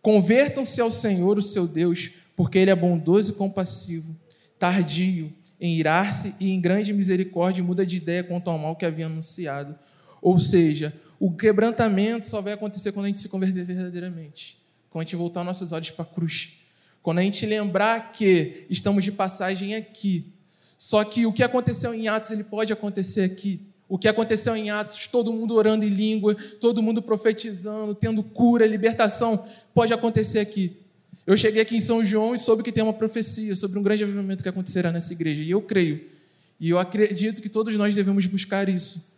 Convertam-se 0.00 0.80
ao 0.80 0.90
Senhor, 0.90 1.36
o 1.36 1.42
seu 1.42 1.68
Deus, 1.68 2.12
porque 2.34 2.56
Ele 2.56 2.70
é 2.70 2.74
bondoso 2.74 3.32
e 3.32 3.34
compassivo, 3.34 4.16
tardio 4.58 5.30
em 5.60 5.78
irar-se 5.78 6.34
e 6.40 6.50
em 6.50 6.62
grande 6.62 6.94
misericórdia 6.94 7.62
muda 7.62 7.84
de 7.84 7.98
ideia 7.98 8.24
quanto 8.24 8.48
ao 8.48 8.58
mal 8.58 8.74
que 8.74 8.86
havia 8.86 9.04
anunciado. 9.04 9.78
Ou 10.22 10.40
seja, 10.40 10.94
o 11.20 11.30
quebrantamento 11.30 12.24
só 12.24 12.40
vai 12.40 12.54
acontecer 12.54 12.90
quando 12.90 13.04
a 13.04 13.08
gente 13.08 13.20
se 13.20 13.28
converter 13.28 13.64
verdadeiramente, 13.66 14.62
quando 14.88 15.02
a 15.02 15.04
gente 15.04 15.16
voltar 15.16 15.44
nossos 15.44 15.72
olhos 15.72 15.90
para 15.90 16.06
a 16.06 16.08
cruz, 16.08 16.60
quando 17.02 17.18
a 17.18 17.22
gente 17.22 17.44
lembrar 17.44 18.12
que 18.12 18.64
estamos 18.70 19.04
de 19.04 19.12
passagem 19.12 19.74
aqui. 19.74 20.32
Só 20.78 21.04
que 21.04 21.26
o 21.26 21.34
que 21.34 21.42
aconteceu 21.42 21.92
em 21.92 22.08
Atos 22.08 22.30
ele 22.30 22.44
pode 22.44 22.72
acontecer 22.72 23.24
aqui. 23.24 23.73
O 23.94 23.98
que 23.98 24.08
aconteceu 24.08 24.56
em 24.56 24.70
Atos, 24.70 25.06
todo 25.06 25.32
mundo 25.32 25.54
orando 25.54 25.84
em 25.84 25.88
língua, 25.88 26.34
todo 26.60 26.82
mundo 26.82 27.00
profetizando, 27.00 27.94
tendo 27.94 28.24
cura, 28.24 28.66
libertação, 28.66 29.46
pode 29.72 29.92
acontecer 29.92 30.40
aqui. 30.40 30.76
Eu 31.24 31.36
cheguei 31.36 31.62
aqui 31.62 31.76
em 31.76 31.80
São 31.80 32.04
João 32.04 32.34
e 32.34 32.38
soube 32.40 32.64
que 32.64 32.72
tem 32.72 32.82
uma 32.82 32.92
profecia 32.92 33.54
sobre 33.54 33.78
um 33.78 33.82
grande 33.84 34.02
avivamento 34.02 34.42
que 34.42 34.48
acontecerá 34.48 34.90
nessa 34.90 35.12
igreja, 35.12 35.44
e 35.44 35.50
eu 35.52 35.62
creio. 35.62 36.10
E 36.58 36.70
eu 36.70 36.76
acredito 36.76 37.40
que 37.40 37.48
todos 37.48 37.72
nós 37.76 37.94
devemos 37.94 38.26
buscar 38.26 38.68
isso. 38.68 39.14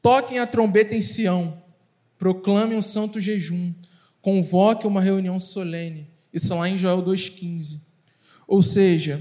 Toquem 0.00 0.38
a 0.38 0.46
trombeta 0.46 0.96
em 0.96 1.02
Sião, 1.02 1.62
proclamem 2.18 2.78
um 2.78 2.82
santo 2.82 3.20
jejum, 3.20 3.74
convoquem 4.22 4.90
uma 4.90 5.02
reunião 5.02 5.38
solene. 5.38 6.08
Isso 6.32 6.54
lá 6.54 6.66
em 6.66 6.78
Joel 6.78 7.02
2,15. 7.02 7.78
Ou 8.48 8.62
seja, 8.62 9.20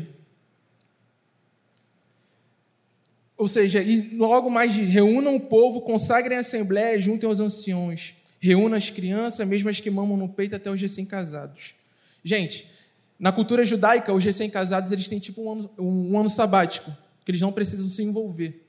Ou 3.41 3.47
seja, 3.47 3.81
e 3.81 4.15
logo 4.15 4.51
mais 4.51 4.75
reúnam 4.75 5.35
o 5.35 5.39
povo, 5.39 5.81
consagrem 5.81 6.37
a 6.37 6.41
assembleia, 6.41 7.01
juntem 7.01 7.27
os 7.27 7.39
anciões, 7.39 8.13
reúnam 8.39 8.77
as 8.77 8.91
crianças, 8.91 9.47
mesmo 9.47 9.67
as 9.67 9.79
que 9.79 9.89
mamam 9.89 10.15
no 10.15 10.29
peito, 10.29 10.55
até 10.55 10.69
os 10.69 10.79
recém-casados. 10.79 11.73
Gente, 12.23 12.69
na 13.17 13.31
cultura 13.31 13.65
judaica, 13.65 14.13
os 14.13 14.23
recém-casados 14.23 14.91
eles 14.91 15.07
têm 15.07 15.17
tipo 15.17 15.41
um 15.41 15.51
ano, 15.53 15.71
um 15.79 16.19
ano 16.19 16.29
sabático, 16.29 16.95
que 17.25 17.31
eles 17.31 17.41
não 17.41 17.51
precisam 17.51 17.87
se 17.87 18.03
envolver. 18.03 18.63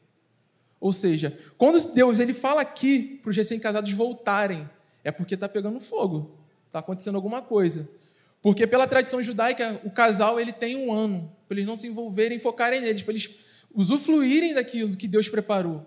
Ou 0.80 0.90
seja, 0.90 1.38
quando 1.58 1.92
Deus 1.92 2.18
ele 2.18 2.32
fala 2.32 2.62
aqui 2.62 3.20
para 3.22 3.28
os 3.28 3.36
recém-casados 3.36 3.92
voltarem, 3.92 4.66
é 5.04 5.12
porque 5.12 5.34
está 5.34 5.50
pegando 5.50 5.80
fogo, 5.80 6.38
está 6.68 6.78
acontecendo 6.78 7.16
alguma 7.16 7.42
coisa. 7.42 7.86
Porque 8.40 8.66
pela 8.66 8.86
tradição 8.86 9.22
judaica, 9.22 9.78
o 9.84 9.90
casal 9.90 10.40
ele 10.40 10.50
tem 10.50 10.76
um 10.76 10.90
ano, 10.90 11.30
para 11.46 11.58
eles 11.58 11.66
não 11.66 11.76
se 11.76 11.86
envolverem 11.88 12.38
focarem 12.38 12.80
neles, 12.80 13.02
para 13.02 13.12
eles 13.12 13.51
usufruírem 13.74 14.54
daquilo 14.54 14.96
que 14.96 15.08
Deus 15.08 15.28
preparou, 15.28 15.84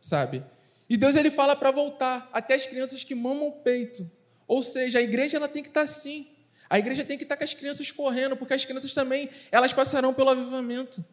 sabe? 0.00 0.44
E 0.88 0.96
Deus 0.96 1.16
ele 1.16 1.30
fala 1.30 1.56
para 1.56 1.70
voltar 1.70 2.28
até 2.32 2.54
as 2.54 2.66
crianças 2.66 3.04
que 3.04 3.14
mamam 3.14 3.48
o 3.48 3.52
peito. 3.52 4.08
Ou 4.46 4.62
seja, 4.62 4.98
a 4.98 5.02
igreja 5.02 5.36
ela 5.36 5.48
tem 5.48 5.62
que 5.62 5.68
estar 5.68 5.80
tá 5.80 5.84
assim. 5.84 6.28
A 6.68 6.78
igreja 6.78 7.04
tem 7.04 7.16
que 7.16 7.24
estar 7.24 7.36
tá 7.36 7.38
com 7.38 7.44
as 7.44 7.54
crianças 7.54 7.90
correndo, 7.90 8.36
porque 8.36 8.54
as 8.54 8.64
crianças 8.64 8.92
também, 8.92 9.30
elas 9.50 9.72
passarão 9.72 10.12
pelo 10.12 10.30
avivamento. 10.30 11.04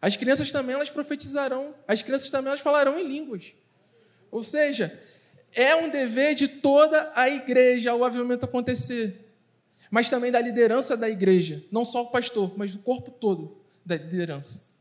As 0.00 0.16
crianças 0.16 0.52
também 0.52 0.74
elas 0.74 0.90
profetizarão, 0.90 1.74
as 1.88 2.02
crianças 2.02 2.30
também 2.30 2.48
elas 2.48 2.60
falarão 2.60 2.98
em 2.98 3.08
línguas. 3.08 3.54
Ou 4.30 4.42
seja, 4.42 5.00
é 5.54 5.74
um 5.76 5.88
dever 5.88 6.34
de 6.34 6.48
toda 6.48 7.10
a 7.14 7.28
igreja 7.28 7.94
o 7.94 8.04
avivamento 8.04 8.44
acontecer. 8.44 9.32
Mas 9.90 10.10
também 10.10 10.30
da 10.30 10.40
liderança 10.40 10.96
da 10.96 11.08
igreja, 11.08 11.64
não 11.70 11.84
só 11.84 12.02
o 12.02 12.10
pastor, 12.10 12.52
mas 12.56 12.72
do 12.72 12.80
corpo 12.80 13.10
todo 13.10 13.62
da 13.86 13.96
liderança. 13.96 14.73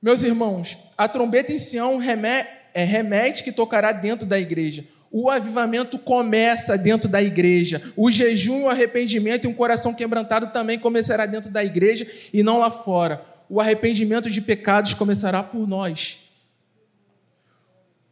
Meus 0.00 0.22
irmãos, 0.22 0.78
a 0.96 1.08
trombeta 1.08 1.52
em 1.52 1.58
Sião 1.58 1.96
remete, 1.96 2.48
é, 2.72 2.84
remete 2.84 3.42
que 3.42 3.50
tocará 3.50 3.90
dentro 3.92 4.26
da 4.26 4.38
igreja. 4.38 4.84
O 5.10 5.30
avivamento 5.30 5.98
começa 5.98 6.76
dentro 6.76 7.08
da 7.08 7.22
igreja. 7.22 7.92
O 7.96 8.10
jejum, 8.10 8.64
o 8.64 8.68
arrependimento 8.68 9.44
e 9.44 9.48
um 9.48 9.54
coração 9.54 9.94
quebrantado 9.94 10.48
também 10.52 10.78
começará 10.78 11.26
dentro 11.26 11.50
da 11.50 11.64
igreja 11.64 12.06
e 12.32 12.42
não 12.42 12.58
lá 12.58 12.70
fora. 12.70 13.24
O 13.48 13.60
arrependimento 13.60 14.30
de 14.30 14.40
pecados 14.40 14.94
começará 14.94 15.42
por 15.42 15.66
nós. 15.66 16.30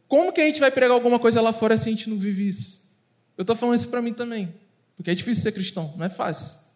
Como 0.07 0.33
que 0.33 0.41
a 0.41 0.45
gente 0.45 0.59
vai 0.59 0.71
pregar 0.71 0.95
alguma 0.95 1.19
coisa 1.19 1.39
lá 1.41 1.53
fora 1.53 1.77
se 1.77 1.87
a 1.87 1.91
gente 1.91 2.09
não 2.09 2.17
vive 2.17 2.47
isso? 2.47 2.91
Eu 3.37 3.43
estou 3.43 3.55
falando 3.55 3.75
isso 3.75 3.89
para 3.89 4.01
mim 4.01 4.13
também, 4.13 4.53
porque 4.95 5.11
é 5.11 5.13
difícil 5.13 5.43
ser 5.43 5.51
cristão, 5.51 5.93
não 5.95 6.05
é 6.05 6.09
fácil. 6.09 6.66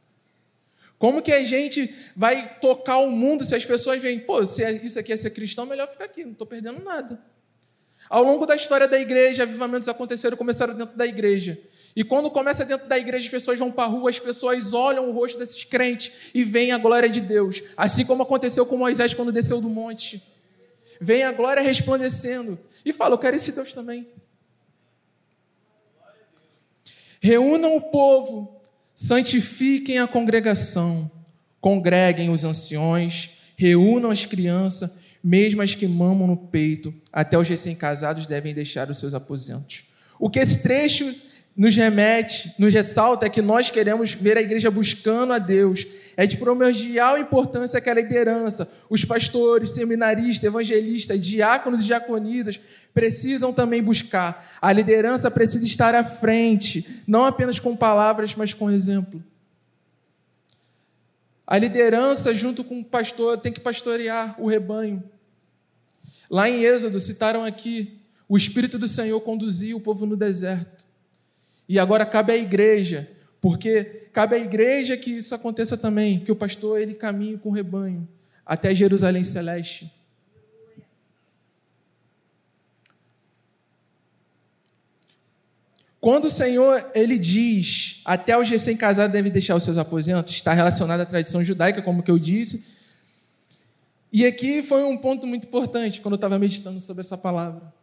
Como 1.02 1.20
que 1.20 1.32
a 1.32 1.44
gente 1.44 1.92
vai 2.16 2.60
tocar 2.62 3.00
o 3.00 3.10
mundo 3.10 3.44
se 3.44 3.56
as 3.56 3.66
pessoas 3.66 4.00
veem, 4.00 4.20
pô, 4.20 4.46
se 4.46 4.64
é, 4.64 4.72
isso 4.72 5.00
aqui 5.00 5.12
é 5.12 5.18
ser 5.18 5.32
cristão, 5.32 5.66
melhor 5.66 5.90
ficar 5.90 6.06
aqui, 6.06 6.24
não 6.24 6.34
estou 6.34 6.46
perdendo 6.46 6.80
nada. 6.84 7.20
Ao 8.08 8.22
longo 8.22 8.46
da 8.46 8.56
história 8.56 8.88
da 8.88 9.00
igreja, 9.00 9.42
avivamentos 9.42 9.90
aconteceram, 9.90 10.38
começaram 10.38 10.76
dentro 10.76 10.96
da 10.96 11.08
igreja. 11.08 11.60
E 11.96 12.04
quando 12.04 12.30
começa 12.30 12.64
dentro 12.64 12.88
da 12.88 13.00
igreja, 13.00 13.26
as 13.26 13.32
pessoas 13.32 13.58
vão 13.58 13.72
para 13.72 13.86
a 13.86 13.88
rua, 13.88 14.12
as 14.12 14.20
pessoas 14.20 14.74
olham 14.76 15.10
o 15.10 15.12
rosto 15.12 15.40
desses 15.40 15.64
crentes 15.64 16.30
e 16.36 16.44
veem 16.44 16.72
a 16.72 16.78
glória 16.78 17.10
de 17.10 17.20
Deus. 17.20 17.64
Assim 17.76 18.06
como 18.06 18.22
aconteceu 18.22 18.64
com 18.64 18.78
Moisés 18.78 19.16
quando 19.16 19.32
desceu 19.32 19.60
do 19.60 19.70
monte. 19.70 20.22
Vem 21.00 21.24
a 21.24 21.32
glória 21.32 21.64
resplandecendo. 21.64 22.60
E 22.86 22.94
fala, 22.94 23.16
eu 23.16 23.18
quero 23.18 23.38
esse 23.38 23.54
Deus 23.54 23.74
também. 23.74 24.08
Reúnam 27.20 27.76
o 27.76 27.82
povo 27.82 28.61
santifiquem 29.02 29.98
a 29.98 30.06
congregação, 30.06 31.10
congreguem 31.60 32.30
os 32.30 32.44
anciões, 32.44 33.32
reúnam 33.58 34.12
as 34.12 34.26
crianças, 34.26 34.92
mesmo 35.24 35.64
as 35.64 35.74
que 35.74 35.88
mamam 35.88 36.28
no 36.28 36.38
peito, 36.38 36.94
até 37.12 37.36
os 37.36 37.50
recém-casados 37.50 38.28
devem 38.28 38.54
deixar 38.54 38.92
os 38.92 39.00
seus 39.00 39.16
aposentos. 39.16 39.86
O 40.20 40.30
que 40.30 40.38
esse 40.38 40.62
trecho 40.62 41.16
nos 41.56 41.76
remete, 41.76 42.54
nos 42.58 42.74
ressalta 42.74 43.26
é 43.26 43.30
que 43.30 43.42
nós 43.42 43.70
queremos 43.70 44.14
ver 44.14 44.38
a 44.38 44.42
igreja 44.42 44.72
buscando 44.72 45.34
a 45.34 45.40
Deus. 45.40 45.86
É 46.16 46.26
de 46.26 46.38
primordial 46.38 47.18
importância 47.18 47.82
que 47.82 47.90
a 47.90 47.94
liderança, 47.94 48.72
os 48.90 49.04
pastores, 49.04 49.72
seminaristas, 49.72 50.44
evangelistas, 50.44 51.20
diáconos 51.20 51.82
e 51.82 51.86
diaconisas 51.86 52.60
precisam 52.94 53.52
também 53.52 53.84
buscar. 53.84 54.58
A 54.62 54.72
liderança 54.72 55.30
precisa 55.30 55.66
estar 55.66 55.94
à 55.94 56.04
frente, 56.04 57.04
não 57.06 57.26
apenas 57.26 57.60
com 57.60 57.76
palavras, 57.76 58.36
mas 58.36 58.54
com 58.54 58.70
exemplo. 58.70 59.22
A 61.46 61.58
liderança, 61.58 62.34
junto 62.34 62.64
com 62.64 62.80
o 62.80 62.86
pastor, 62.86 63.38
tem 63.38 63.52
que 63.52 63.60
pastorear 63.60 64.36
o 64.42 64.48
rebanho. 64.48 65.04
Lá 66.30 66.50
em 66.50 66.64
Êxodo, 66.64 66.98
citaram 67.00 67.44
aqui, 67.44 68.00
o 68.28 68.38
Espírito 68.38 68.80
do 68.80 68.88
Senhor 68.88 69.20
conduzia 69.20 69.76
o 69.76 69.82
povo 69.82 70.06
no 70.06 70.16
deserto. 70.16 70.91
E 71.72 71.80
agora 71.80 72.06
cabe 72.06 72.34
à 72.34 72.38
igreja 72.38 73.10
Porque 73.40 74.10
cabe 74.12 74.36
à 74.36 74.38
igreja 74.38 74.98
que 74.98 75.10
isso 75.10 75.34
aconteça 75.34 75.78
também, 75.78 76.20
que 76.20 76.30
o 76.30 76.36
pastor 76.36 76.82
ele 76.82 76.94
caminhe 76.94 77.38
com 77.38 77.48
o 77.48 77.54
rebanho 77.54 78.06
até 78.46 78.76
Jerusalém 78.76 79.24
celeste. 79.24 79.90
Quando 86.02 86.26
o 86.26 86.32
Senhor 86.32 86.92
ele 86.94 87.18
diz, 87.18 88.02
até 88.04 88.38
os 88.38 88.50
recém-casados 88.50 89.14
devem 89.14 89.32
deixar 89.32 89.56
os 89.56 89.64
seus 89.64 89.78
aposentos, 89.78 90.34
está 90.34 90.52
relacionado 90.52 91.00
à 91.00 91.06
tradição 91.06 91.42
judaica, 91.42 91.82
como 91.82 92.04
que 92.04 92.12
eu 92.12 92.20
disse. 92.20 92.66
E 94.12 94.26
aqui 94.26 94.62
foi 94.62 94.84
um 94.84 94.98
ponto 94.98 95.26
muito 95.26 95.48
importante 95.48 96.02
quando 96.02 96.14
eu 96.14 96.18
estava 96.18 96.38
meditando 96.38 96.82
sobre 96.82 97.00
essa 97.00 97.18
palavra. 97.18 97.81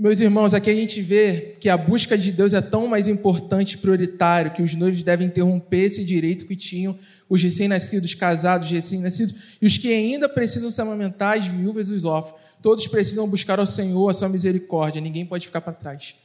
Meus 0.00 0.18
irmãos, 0.18 0.54
aqui 0.54 0.70
a 0.70 0.74
gente 0.74 1.02
vê 1.02 1.54
que 1.60 1.68
a 1.68 1.76
busca 1.76 2.16
de 2.16 2.32
Deus 2.32 2.54
é 2.54 2.62
tão 2.62 2.86
mais 2.86 3.06
importante, 3.06 3.76
prioritário, 3.76 4.50
que 4.50 4.62
os 4.62 4.74
noivos 4.74 5.02
devem 5.02 5.26
interromper 5.26 5.84
esse 5.84 6.02
direito 6.02 6.46
que 6.46 6.56
tinham 6.56 6.98
os 7.28 7.42
recém-nascidos, 7.42 8.14
casados, 8.14 8.70
recém-nascidos, 8.70 9.34
e 9.60 9.66
os 9.66 9.76
que 9.76 9.92
ainda 9.92 10.26
precisam 10.26 10.70
se 10.70 10.80
amamentar, 10.80 11.36
as 11.36 11.46
viúvas 11.46 11.90
e 11.90 11.94
os 11.94 12.06
órfãos. 12.06 12.40
Todos 12.62 12.88
precisam 12.88 13.28
buscar 13.28 13.60
ao 13.60 13.66
Senhor 13.66 14.08
a 14.08 14.14
sua 14.14 14.30
misericórdia, 14.30 15.02
ninguém 15.02 15.26
pode 15.26 15.46
ficar 15.46 15.60
para 15.60 15.74
trás. 15.74 16.16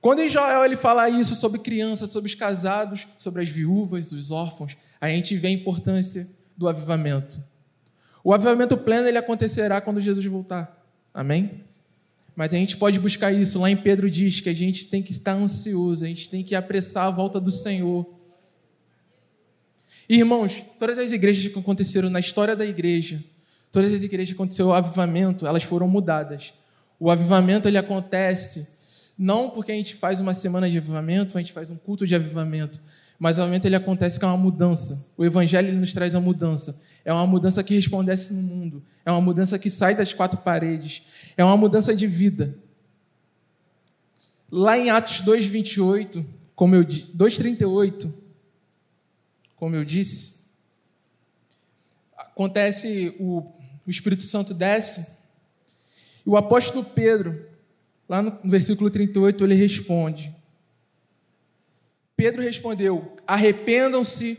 Quando 0.00 0.18
em 0.18 0.28
Joel 0.28 0.64
ele 0.64 0.76
fala 0.76 1.08
isso 1.08 1.36
sobre 1.36 1.60
crianças, 1.60 2.10
sobre 2.10 2.28
os 2.28 2.34
casados, 2.34 3.06
sobre 3.20 3.40
as 3.40 3.48
viúvas, 3.48 4.10
os 4.10 4.32
órfãos, 4.32 4.76
a 5.00 5.08
gente 5.08 5.36
vê 5.36 5.46
a 5.46 5.52
importância 5.52 6.26
do 6.56 6.68
avivamento. 6.68 7.40
O 8.24 8.34
avivamento 8.34 8.76
pleno 8.76 9.06
ele 9.06 9.18
acontecerá 9.18 9.80
quando 9.80 10.00
Jesus 10.00 10.26
voltar. 10.26 10.84
Amém? 11.14 11.70
Mas 12.34 12.52
a 12.52 12.56
gente 12.56 12.76
pode 12.76 12.98
buscar 12.98 13.32
isso. 13.32 13.60
Lá 13.60 13.70
em 13.70 13.76
Pedro 13.76 14.10
diz 14.10 14.40
que 14.40 14.48
a 14.48 14.54
gente 14.54 14.86
tem 14.86 15.02
que 15.02 15.12
estar 15.12 15.34
ansioso, 15.34 16.04
a 16.04 16.08
gente 16.08 16.28
tem 16.28 16.42
que 16.42 16.54
apressar 16.54 17.06
a 17.06 17.10
volta 17.10 17.40
do 17.40 17.50
Senhor. 17.50 18.06
Irmãos, 20.08 20.62
todas 20.78 20.98
as 20.98 21.12
igrejas 21.12 21.52
que 21.52 21.58
aconteceram 21.58 22.10
na 22.10 22.20
história 22.20 22.56
da 22.56 22.66
igreja, 22.66 23.22
todas 23.70 23.92
as 23.92 24.02
igrejas 24.02 24.28
que 24.28 24.34
aconteceu 24.34 24.66
o 24.66 24.72
avivamento, 24.72 25.46
elas 25.46 25.62
foram 25.62 25.88
mudadas. 25.88 26.52
O 26.98 27.10
avivamento 27.10 27.68
ele 27.68 27.78
acontece 27.78 28.68
não 29.16 29.50
porque 29.50 29.72
a 29.72 29.74
gente 29.74 29.94
faz 29.94 30.20
uma 30.20 30.34
semana 30.34 30.68
de 30.68 30.78
avivamento, 30.78 31.36
a 31.36 31.40
gente 31.40 31.52
faz 31.52 31.70
um 31.70 31.76
culto 31.76 32.06
de 32.06 32.14
avivamento, 32.14 32.80
mas 33.18 33.38
o 33.38 33.42
avivamento 33.42 33.66
ele 33.68 33.76
acontece 33.76 34.18
com 34.18 34.26
uma 34.26 34.36
mudança. 34.36 35.06
O 35.16 35.24
evangelho 35.24 35.68
ele 35.68 35.78
nos 35.78 35.92
traz 35.92 36.14
a 36.14 36.20
mudança. 36.20 36.80
É 37.04 37.12
uma 37.12 37.26
mudança 37.26 37.62
que 37.62 37.74
resplandece 37.74 38.32
no 38.32 38.42
mundo. 38.42 38.82
É 39.04 39.10
uma 39.10 39.20
mudança 39.20 39.58
que 39.58 39.68
sai 39.68 39.94
das 39.94 40.12
quatro 40.12 40.38
paredes. 40.38 41.02
É 41.36 41.44
uma 41.44 41.56
mudança 41.56 41.94
de 41.94 42.06
vida. 42.06 42.56
Lá 44.50 44.78
em 44.78 44.90
Atos 44.90 45.20
2:28, 45.22 46.24
como 46.54 46.74
eu 46.74 46.84
2:38, 46.84 48.12
como 49.56 49.74
eu 49.74 49.84
disse, 49.84 50.42
acontece 52.16 53.14
o, 53.18 53.40
o 53.86 53.90
Espírito 53.90 54.22
Santo 54.22 54.52
desce 54.52 55.06
e 56.26 56.30
o 56.30 56.36
apóstolo 56.36 56.84
Pedro, 56.84 57.46
lá 58.08 58.22
no, 58.22 58.38
no 58.42 58.50
versículo 58.50 58.90
38, 58.90 59.44
ele 59.44 59.54
responde. 59.54 60.34
Pedro 62.16 62.42
respondeu: 62.42 63.16
Arrependam-se 63.26 64.38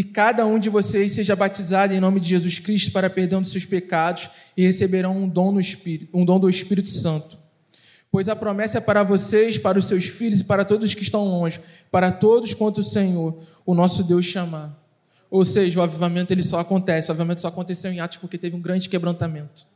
e 0.00 0.02
cada 0.02 0.46
um 0.46 0.58
de 0.58 0.70
vocês 0.70 1.12
seja 1.12 1.36
batizado 1.36 1.92
em 1.92 2.00
nome 2.00 2.20
de 2.20 2.26
Jesus 2.26 2.58
Cristo 2.58 2.90
para 2.90 3.10
perdão 3.10 3.42
dos 3.42 3.52
seus 3.52 3.66
pecados 3.66 4.30
e 4.56 4.64
receberão 4.64 5.14
um 5.14 5.28
dom, 5.28 5.52
no 5.52 5.60
Espírito, 5.60 6.08
um 6.18 6.24
dom 6.24 6.40
do 6.40 6.48
Espírito 6.48 6.88
Santo. 6.88 7.36
Pois 8.10 8.26
a 8.26 8.34
promessa 8.34 8.78
é 8.78 8.80
para 8.80 9.02
vocês, 9.02 9.58
para 9.58 9.78
os 9.78 9.84
seus 9.84 10.06
filhos 10.06 10.40
e 10.40 10.44
para 10.44 10.64
todos 10.64 10.94
que 10.94 11.02
estão 11.02 11.22
longe, 11.26 11.60
para 11.90 12.10
todos 12.10 12.54
quanto 12.54 12.78
o 12.78 12.82
Senhor, 12.82 13.42
o 13.66 13.74
nosso 13.74 14.02
Deus, 14.02 14.24
chamar. 14.24 14.74
Ou 15.30 15.44
seja, 15.44 15.78
o 15.78 15.82
avivamento 15.82 16.32
ele 16.32 16.42
só 16.42 16.60
acontece. 16.60 17.10
O 17.10 17.12
avivamento 17.12 17.42
só 17.42 17.48
aconteceu 17.48 17.92
em 17.92 18.00
Atos 18.00 18.16
porque 18.16 18.38
teve 18.38 18.56
um 18.56 18.60
grande 18.62 18.88
quebrantamento. 18.88 19.66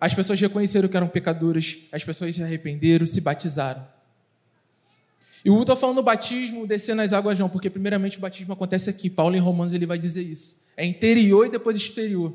As 0.00 0.14
pessoas 0.14 0.40
reconheceram 0.40 0.88
que 0.88 0.96
eram 0.96 1.08
pecadoras, 1.08 1.76
as 1.92 2.02
pessoas 2.02 2.34
se 2.34 2.42
arrependeram, 2.42 3.04
se 3.04 3.20
batizaram. 3.20 3.86
E 5.46 5.48
eu 5.48 5.60
estou 5.60 5.76
falando 5.76 5.98
do 5.98 6.02
batismo 6.02 6.66
descer 6.66 6.96
nas 6.96 7.12
águas 7.12 7.38
não, 7.38 7.48
porque 7.48 7.70
primeiramente 7.70 8.18
o 8.18 8.20
batismo 8.20 8.52
acontece 8.52 8.90
aqui. 8.90 9.08
Paulo 9.08 9.36
em 9.36 9.38
Romanos 9.38 9.72
ele 9.72 9.86
vai 9.86 9.96
dizer 9.96 10.24
isso. 10.24 10.56
É 10.76 10.84
interior 10.84 11.46
e 11.46 11.50
depois 11.50 11.76
exterior. 11.76 12.34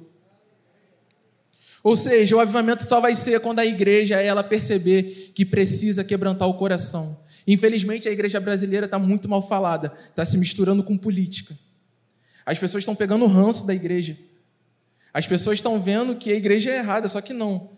Ou 1.83 1.93
seja, 1.97 2.37
o 2.37 2.39
avivamento 2.39 2.87
só 2.87 3.01
vai 3.01 3.13
ser 3.13 3.41
quando 3.41 3.59
a 3.59 3.65
igreja 3.65 4.21
ela 4.21 4.41
perceber 4.41 5.33
que 5.35 5.45
precisa 5.45 6.05
quebrantar 6.05 6.47
o 6.47 6.53
coração. 6.53 7.19
Infelizmente 7.45 8.07
a 8.07 8.13
igreja 8.13 8.39
brasileira 8.39 8.85
está 8.85 8.97
muito 8.97 9.27
mal 9.27 9.45
falada, 9.45 9.91
está 10.09 10.25
se 10.25 10.37
misturando 10.37 10.81
com 10.81 10.97
política. 10.97 11.53
As 12.45 12.57
pessoas 12.59 12.83
estão 12.83 12.95
pegando 12.95 13.25
o 13.25 13.27
ranço 13.27 13.67
da 13.67 13.75
igreja. 13.75 14.17
As 15.13 15.27
pessoas 15.27 15.57
estão 15.57 15.81
vendo 15.81 16.15
que 16.15 16.31
a 16.31 16.35
igreja 16.35 16.69
é 16.69 16.77
errada, 16.77 17.09
só 17.09 17.19
que 17.19 17.33
não. 17.33 17.71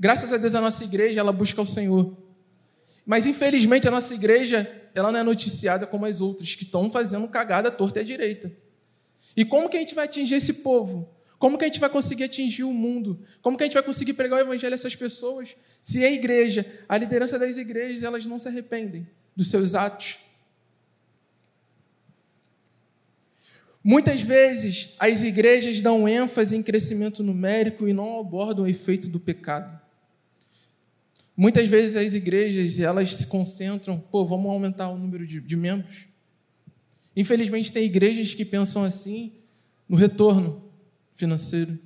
Graças 0.00 0.32
a 0.32 0.36
Deus 0.36 0.56
a 0.56 0.60
nossa 0.60 0.82
igreja 0.82 1.20
ela 1.20 1.30
busca 1.30 1.62
o 1.62 1.66
Senhor. 1.66 2.23
Mas 3.04 3.26
infelizmente 3.26 3.86
a 3.86 3.90
nossa 3.90 4.14
igreja, 4.14 4.70
ela 4.94 5.12
não 5.12 5.20
é 5.20 5.22
noticiada 5.22 5.86
como 5.86 6.06
as 6.06 6.20
outras 6.20 6.54
que 6.54 6.64
estão 6.64 6.90
fazendo 6.90 7.28
cagada 7.28 7.70
torta 7.70 8.00
e 8.00 8.02
à 8.02 8.04
direita. 8.04 8.52
E 9.36 9.44
como 9.44 9.68
que 9.68 9.76
a 9.76 9.80
gente 9.80 9.94
vai 9.94 10.04
atingir 10.06 10.36
esse 10.36 10.54
povo? 10.54 11.10
Como 11.38 11.58
que 11.58 11.64
a 11.64 11.68
gente 11.68 11.80
vai 11.80 11.90
conseguir 11.90 12.24
atingir 12.24 12.64
o 12.64 12.72
mundo? 12.72 13.20
Como 13.42 13.56
que 13.56 13.64
a 13.64 13.66
gente 13.66 13.74
vai 13.74 13.82
conseguir 13.82 14.14
pregar 14.14 14.38
o 14.38 14.42
evangelho 14.42 14.72
a 14.72 14.76
essas 14.76 14.96
pessoas 14.96 15.54
se 15.82 16.02
a 16.02 16.10
igreja, 16.10 16.64
a 16.88 16.96
liderança 16.96 17.38
das 17.38 17.58
igrejas, 17.58 18.02
elas 18.02 18.24
não 18.24 18.38
se 18.38 18.48
arrependem 18.48 19.06
dos 19.36 19.50
seus 19.50 19.74
atos? 19.74 20.20
Muitas 23.82 24.22
vezes 24.22 24.94
as 24.98 25.22
igrejas 25.22 25.82
dão 25.82 26.08
ênfase 26.08 26.56
em 26.56 26.62
crescimento 26.62 27.22
numérico 27.22 27.86
e 27.86 27.92
não 27.92 28.18
abordam 28.18 28.64
o 28.64 28.68
efeito 28.68 29.08
do 29.08 29.20
pecado. 29.20 29.83
Muitas 31.36 31.68
vezes 31.68 31.96
as 31.96 32.14
igrejas 32.14 32.78
elas 32.78 33.14
se 33.14 33.26
concentram, 33.26 33.98
pô, 33.98 34.24
vamos 34.24 34.50
aumentar 34.50 34.88
o 34.88 34.96
número 34.96 35.26
de, 35.26 35.40
de 35.40 35.56
membros. 35.56 36.06
Infelizmente 37.16 37.72
tem 37.72 37.84
igrejas 37.84 38.34
que 38.34 38.44
pensam 38.44 38.84
assim 38.84 39.32
no 39.88 39.96
retorno 39.96 40.62
financeiro. 41.14 41.78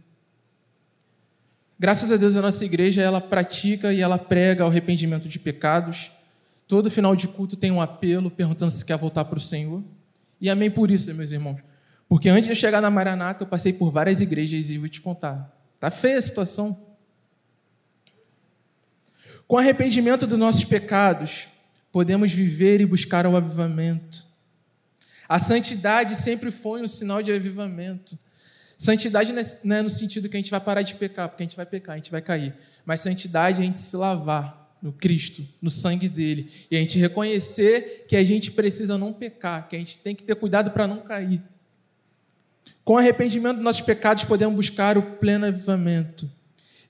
Graças 1.78 2.10
a 2.10 2.16
Deus 2.16 2.36
a 2.36 2.42
nossa 2.42 2.64
igreja 2.64 3.02
ela 3.02 3.20
pratica 3.20 3.92
e 3.92 4.00
ela 4.00 4.18
prega 4.18 4.64
o 4.64 4.68
arrependimento 4.68 5.28
de 5.28 5.38
pecados. 5.38 6.10
Todo 6.66 6.90
final 6.90 7.14
de 7.16 7.28
culto 7.28 7.56
tem 7.56 7.70
um 7.70 7.80
apelo 7.80 8.30
perguntando 8.30 8.70
se 8.70 8.84
quer 8.84 8.98
voltar 8.98 9.24
para 9.24 9.38
o 9.38 9.40
Senhor. 9.40 9.82
E 10.40 10.50
amém 10.50 10.70
por 10.70 10.90
isso, 10.90 11.12
meus 11.14 11.30
irmãos. 11.30 11.60
Porque 12.08 12.28
antes 12.28 12.48
de 12.48 12.54
chegar 12.54 12.80
na 12.80 12.90
Maranata, 12.90 13.44
eu 13.44 13.48
passei 13.48 13.72
por 13.72 13.90
várias 13.90 14.20
igrejas 14.20 14.70
e 14.70 14.78
vou 14.78 14.88
te 14.88 15.00
contar. 15.00 15.54
Tá 15.78 15.90
feia 15.90 16.18
a 16.18 16.22
situação. 16.22 16.87
Com 19.48 19.56
arrependimento 19.56 20.26
dos 20.26 20.38
nossos 20.38 20.62
pecados, 20.62 21.48
podemos 21.90 22.30
viver 22.30 22.82
e 22.82 22.86
buscar 22.86 23.26
o 23.26 23.34
avivamento. 23.34 24.26
A 25.26 25.38
santidade 25.38 26.16
sempre 26.16 26.50
foi 26.50 26.82
um 26.82 26.86
sinal 26.86 27.22
de 27.22 27.32
avivamento. 27.32 28.18
Santidade 28.76 29.32
não 29.64 29.76
é 29.76 29.80
no 29.80 29.88
sentido 29.88 30.28
que 30.28 30.36
a 30.36 30.38
gente 30.38 30.50
vai 30.50 30.60
parar 30.60 30.82
de 30.82 30.94
pecar, 30.96 31.30
porque 31.30 31.42
a 31.42 31.46
gente 31.46 31.56
vai 31.56 31.64
pecar, 31.64 31.94
a 31.94 31.96
gente 31.96 32.10
vai 32.10 32.20
cair. 32.20 32.54
Mas 32.84 33.00
santidade 33.00 33.60
é 33.60 33.62
a 33.62 33.64
gente 33.64 33.78
se 33.78 33.96
lavar 33.96 34.76
no 34.82 34.92
Cristo, 34.92 35.42
no 35.62 35.70
sangue 35.70 36.10
dele. 36.10 36.52
E 36.70 36.76
a 36.76 36.80
gente 36.80 36.98
reconhecer 36.98 38.04
que 38.06 38.16
a 38.16 38.22
gente 38.22 38.52
precisa 38.52 38.98
não 38.98 39.14
pecar, 39.14 39.66
que 39.66 39.76
a 39.76 39.78
gente 39.78 39.98
tem 39.98 40.14
que 40.14 40.24
ter 40.24 40.36
cuidado 40.36 40.72
para 40.72 40.86
não 40.86 40.98
cair. 40.98 41.42
Com 42.84 42.98
arrependimento 42.98 43.56
dos 43.56 43.64
nossos 43.64 43.80
pecados, 43.80 44.24
podemos 44.24 44.54
buscar 44.54 44.98
o 44.98 45.02
pleno 45.02 45.46
avivamento. 45.46 46.30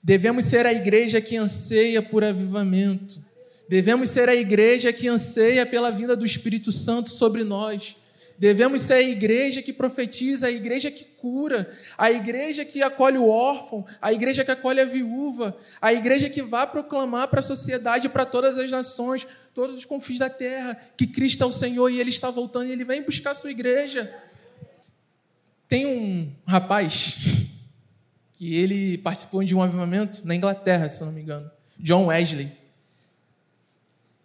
Devemos 0.01 0.45
ser 0.45 0.65
a 0.65 0.73
igreja 0.73 1.19
que 1.19 1.35
anseia 1.35 2.01
por 2.01 2.23
avivamento. 2.23 3.21
Devemos 3.67 4.09
ser 4.09 4.29
a 4.29 4.35
igreja 4.35 4.91
que 4.91 5.07
anseia 5.07 5.65
pela 5.65 5.91
vinda 5.91 6.15
do 6.15 6.25
Espírito 6.25 6.71
Santo 6.71 7.09
sobre 7.09 7.43
nós. 7.43 7.95
Devemos 8.39 8.83
ser 8.83 8.93
a 8.93 9.01
igreja 9.01 9.61
que 9.61 9.73
profetiza, 9.73 10.47
a 10.47 10.51
igreja 10.51 10.89
que 10.89 11.03
cura, 11.03 11.69
a 11.97 12.09
igreja 12.09 12.63
que 12.63 12.81
acolhe 12.81 13.17
o 13.17 13.27
órfão, 13.27 13.85
a 14.01 14.13
igreja 14.13 14.45
que 14.45 14.51
acolhe 14.51 14.79
a 14.79 14.85
viúva, 14.85 15.57
a 15.81 15.91
igreja 15.91 16.29
que 16.29 16.41
vai 16.41 16.65
proclamar 16.65 17.27
para 17.27 17.41
a 17.41 17.43
sociedade, 17.43 18.07
para 18.07 18.25
todas 18.25 18.57
as 18.57 18.71
nações, 18.71 19.27
todos 19.53 19.77
os 19.77 19.83
confins 19.83 20.19
da 20.19 20.29
terra, 20.29 20.79
que 20.95 21.05
Cristo 21.05 21.43
é 21.43 21.47
o 21.47 21.51
Senhor 21.51 21.89
e 21.89 21.99
Ele 21.99 22.09
está 22.09 22.31
voltando 22.31 22.67
e 22.67 22.71
Ele 22.71 22.85
vem 22.85 23.01
buscar 23.01 23.31
a 23.31 23.35
sua 23.35 23.51
igreja. 23.51 24.09
Tem 25.67 25.85
um 25.85 26.31
rapaz 26.47 27.17
que 28.39 28.55
ele 28.55 28.97
participou 28.99 29.43
de 29.43 29.53
um 29.53 29.61
avivamento 29.61 30.25
na 30.25 30.33
Inglaterra, 30.33 30.87
se 30.87 31.03
não 31.03 31.11
me 31.11 31.21
engano, 31.21 31.51
John 31.77 32.05
Wesley. 32.05 32.49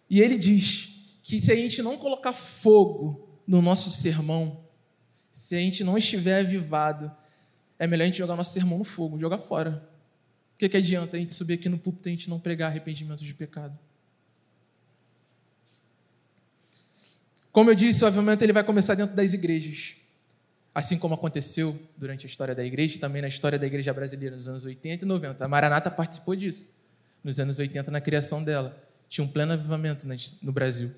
E 0.09 0.21
ele 0.21 0.39
diz 0.39 1.19
que 1.21 1.41
se 1.41 1.51
a 1.51 1.57
gente 1.57 1.83
não 1.83 1.99
colocar 1.99 2.33
fogo 2.33 3.29
no 3.45 3.61
nosso 3.61 3.91
sermão, 3.91 4.65
se 5.33 5.57
a 5.57 5.59
gente 5.59 5.83
não 5.83 5.99
estiver 5.99 6.39
avivado, 6.39 7.11
é 7.77 7.89
melhor 7.89 8.05
a 8.05 8.07
gente 8.07 8.19
jogar 8.19 8.37
nosso 8.37 8.53
sermão 8.53 8.79
no 8.79 8.85
fogo, 8.85 9.19
jogar 9.19 9.39
fora. 9.39 9.85
O 10.55 10.59
que, 10.59 10.69
que 10.69 10.77
adianta 10.77 11.17
a 11.17 11.19
gente 11.19 11.35
subir 11.35 11.55
aqui 11.55 11.69
no 11.69 11.77
púlpito 11.77 12.09
e 12.09 12.11
a 12.11 12.13
gente 12.13 12.31
não 12.31 12.39
pregar 12.39 12.71
arrependimento 12.71 13.25
de 13.25 13.35
pecado? 13.35 13.77
Como 17.51 17.69
eu 17.69 17.75
disse, 17.75 18.05
o 18.05 18.07
avivamento 18.07 18.45
ele 18.45 18.53
vai 18.53 18.63
começar 18.63 18.95
dentro 18.95 19.17
das 19.17 19.33
igrejas. 19.33 19.97
Assim 20.75 20.99
como 20.99 21.15
aconteceu 21.15 21.79
durante 21.97 22.27
a 22.27 22.29
história 22.29 22.55
da 22.55 22.65
igreja 22.65 22.99
também 22.99 23.23
na 23.23 23.29
história 23.29 23.59
da 23.59 23.67
igreja 23.67 23.93
brasileira 23.93 24.35
nos 24.35 24.49
anos 24.49 24.65
80 24.65 25.05
e 25.05 25.09
90. 25.09 25.45
A 25.45 25.49
Maranata 25.49 25.91
participou 25.91 26.35
disso 26.35 26.71
nos 27.23 27.39
anos 27.39 27.59
80 27.59 27.91
na 27.91 28.01
criação 28.01 28.43
dela. 28.43 28.77
Tinha 29.09 29.25
um 29.25 29.29
pleno 29.29 29.53
avivamento 29.53 30.07
no 30.43 30.53
Brasil. 30.53 30.91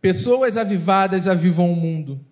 Pessoas 0.00 0.56
avivadas 0.56 1.28
avivam 1.28 1.72
o 1.72 1.76
mundo. 1.76 2.24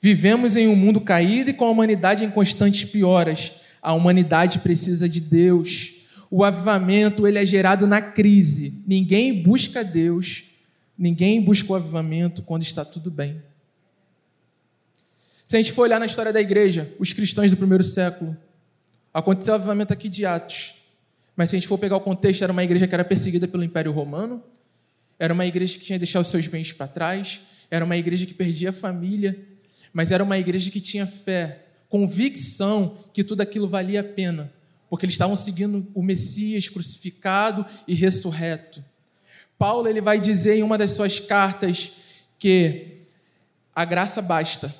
Vivemos 0.00 0.56
em 0.56 0.68
um 0.68 0.76
mundo 0.76 1.00
caído 1.00 1.50
e 1.50 1.54
com 1.54 1.66
a 1.66 1.70
humanidade 1.70 2.24
em 2.24 2.30
constantes 2.30 2.84
pioras. 2.84 3.52
A 3.82 3.92
humanidade 3.92 4.60
precisa 4.60 5.08
de 5.08 5.20
Deus. 5.20 6.06
O 6.30 6.44
avivamento 6.44 7.26
ele 7.26 7.38
é 7.38 7.44
gerado 7.44 7.86
na 7.86 8.00
crise. 8.00 8.82
Ninguém 8.86 9.42
busca 9.42 9.84
Deus, 9.84 10.44
ninguém 11.00 11.42
busca 11.42 11.72
o 11.72 11.74
avivamento 11.74 12.42
quando 12.42 12.62
está 12.62 12.84
tudo 12.84 13.10
bem. 13.10 13.42
Se 15.46 15.56
a 15.56 15.58
gente 15.58 15.72
for 15.72 15.82
olhar 15.82 15.98
na 15.98 16.04
história 16.04 16.30
da 16.30 16.40
igreja, 16.40 16.94
os 16.98 17.14
cristãos 17.14 17.50
do 17.50 17.56
primeiro 17.56 17.82
século, 17.82 18.36
aconteceu 19.12 19.52
o 19.52 19.56
avivamento 19.56 19.94
aqui 19.94 20.10
de 20.10 20.26
Atos. 20.26 20.74
Mas 21.34 21.48
se 21.48 21.56
a 21.56 21.58
gente 21.58 21.66
for 21.66 21.78
pegar 21.78 21.96
o 21.96 22.00
contexto, 22.00 22.42
era 22.42 22.52
uma 22.52 22.62
igreja 22.62 22.86
que 22.86 22.94
era 22.94 23.04
perseguida 23.04 23.48
pelo 23.48 23.64
Império 23.64 23.90
Romano, 23.90 24.42
era 25.18 25.32
uma 25.32 25.46
igreja 25.46 25.78
que 25.78 25.84
tinha 25.86 25.98
que 25.98 26.04
deixar 26.04 26.20
os 26.20 26.28
seus 26.28 26.46
bens 26.46 26.72
para 26.72 26.86
trás, 26.86 27.40
era 27.70 27.82
uma 27.84 27.96
igreja 27.96 28.26
que 28.26 28.34
perdia 28.34 28.68
a 28.68 28.72
família, 28.72 29.38
mas 29.92 30.12
era 30.12 30.22
uma 30.22 30.38
igreja 30.38 30.70
que 30.70 30.80
tinha 30.80 31.06
fé, 31.06 31.64
convicção 31.88 32.94
que 33.12 33.24
tudo 33.24 33.40
aquilo 33.40 33.66
valia 33.66 34.00
a 34.00 34.04
pena 34.04 34.52
porque 34.90 35.06
eles 35.06 35.14
estavam 35.14 35.36
seguindo 35.36 35.86
o 35.94 36.02
Messias 36.02 36.68
crucificado 36.68 37.64
e 37.86 37.94
ressurreto. 37.94 38.84
Paulo 39.60 39.86
ele 39.86 40.00
vai 40.00 40.18
dizer 40.18 40.54
em 40.54 40.62
uma 40.62 40.78
das 40.78 40.92
suas 40.92 41.20
cartas 41.20 41.92
que 42.38 43.02
a 43.74 43.84
graça 43.84 44.22
basta. 44.22 44.74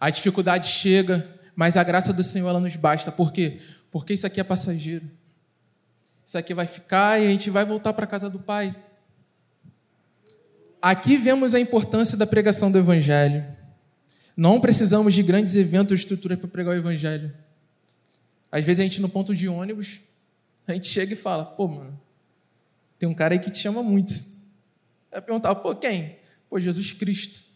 A 0.00 0.10
dificuldade 0.10 0.66
chega, 0.66 1.24
mas 1.54 1.76
a 1.76 1.84
graça 1.84 2.12
do 2.12 2.24
Senhor 2.24 2.48
ela 2.48 2.58
nos 2.58 2.74
basta. 2.74 3.12
Por 3.12 3.32
quê? 3.32 3.60
Porque 3.88 4.14
isso 4.14 4.26
aqui 4.26 4.40
é 4.40 4.42
passageiro. 4.42 5.08
Isso 6.24 6.36
aqui 6.36 6.52
vai 6.54 6.66
ficar 6.66 7.22
e 7.22 7.28
a 7.28 7.30
gente 7.30 7.50
vai 7.50 7.64
voltar 7.64 7.92
para 7.92 8.02
a 8.02 8.08
casa 8.08 8.28
do 8.28 8.40
Pai. 8.40 8.74
Aqui 10.82 11.16
vemos 11.16 11.54
a 11.54 11.60
importância 11.60 12.18
da 12.18 12.26
pregação 12.26 12.68
do 12.68 12.78
Evangelho. 12.78 13.44
Não 14.36 14.60
precisamos 14.60 15.14
de 15.14 15.22
grandes 15.22 15.54
eventos 15.54 15.92
ou 15.92 15.96
estruturas 15.96 16.36
para 16.36 16.48
pregar 16.48 16.74
o 16.74 16.78
Evangelho. 16.78 17.32
Às 18.50 18.64
vezes 18.64 18.80
a 18.80 18.82
gente 18.82 19.00
no 19.00 19.08
ponto 19.08 19.36
de 19.36 19.48
ônibus, 19.48 20.00
a 20.66 20.72
gente 20.72 20.88
chega 20.88 21.12
e 21.12 21.16
fala, 21.16 21.44
pô, 21.44 21.68
mano, 21.68 22.05
tem 23.06 23.10
um 23.10 23.14
cara 23.14 23.34
aí 23.34 23.38
que 23.38 23.50
te 23.50 23.58
chama 23.58 23.82
muito. 23.84 24.12
Vai 25.12 25.22
perguntar, 25.22 25.54
pô, 25.54 25.74
quem? 25.76 26.16
Pô, 26.50 26.58
Jesus 26.58 26.92
Cristo. 26.92 27.46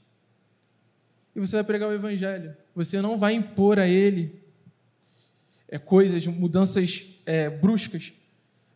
E 1.35 1.41
você 1.41 1.57
vai 1.57 1.65
pregar 1.65 1.89
o 1.89 1.93
Evangelho. 1.93 2.57
Você 2.75 3.03
não 3.03 3.19
vai 3.19 3.35
impor 3.35 3.81
a 3.81 3.89
ele 3.89 4.41
é, 5.69 5.77
coisas, 5.77 6.25
mudanças 6.29 7.17
é, 7.27 7.51
bruscas. 7.51 8.13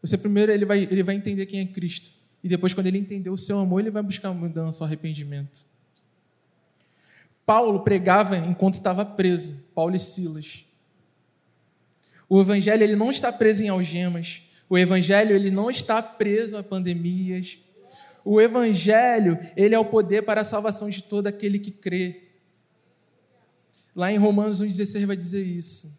Você 0.02 0.18
primeiro 0.18 0.50
ele 0.50 0.64
vai, 0.64 0.80
ele 0.90 1.02
vai 1.04 1.14
entender 1.14 1.46
quem 1.46 1.60
é 1.60 1.64
Cristo. 1.64 2.10
E 2.42 2.48
depois, 2.48 2.74
quando 2.74 2.88
ele 2.88 2.98
entender 2.98 3.30
o 3.30 3.36
seu 3.36 3.58
amor, 3.58 3.80
ele 3.80 3.90
vai 3.90 4.02
buscar 4.02 4.32
mudança, 4.32 4.84
arrependimento. 4.84 5.66
Paulo 7.46 7.80
pregava 7.80 8.36
enquanto 8.36 8.74
estava 8.74 9.04
preso, 9.04 9.54
Paulo 9.74 9.94
e 9.94 10.00
Silas. 10.00 10.66
O 12.28 12.40
evangelho 12.40 12.82
ele 12.82 12.96
não 12.96 13.10
está 13.10 13.30
preso 13.30 13.62
em 13.62 13.68
algemas. 13.68 14.42
O 14.74 14.78
evangelho 14.78 15.36
ele 15.36 15.52
não 15.52 15.70
está 15.70 16.02
preso 16.02 16.58
a 16.58 16.62
pandemias. 16.64 17.58
O 18.24 18.40
evangelho, 18.40 19.38
ele 19.56 19.72
é 19.72 19.78
o 19.78 19.84
poder 19.84 20.22
para 20.22 20.40
a 20.40 20.44
salvação 20.44 20.88
de 20.88 21.00
todo 21.00 21.28
aquele 21.28 21.60
que 21.60 21.70
crê. 21.70 22.24
Lá 23.94 24.10
em 24.10 24.16
Romanos 24.16 24.60
1,16 24.60 25.06
vai 25.06 25.16
dizer 25.16 25.46
isso. 25.46 25.96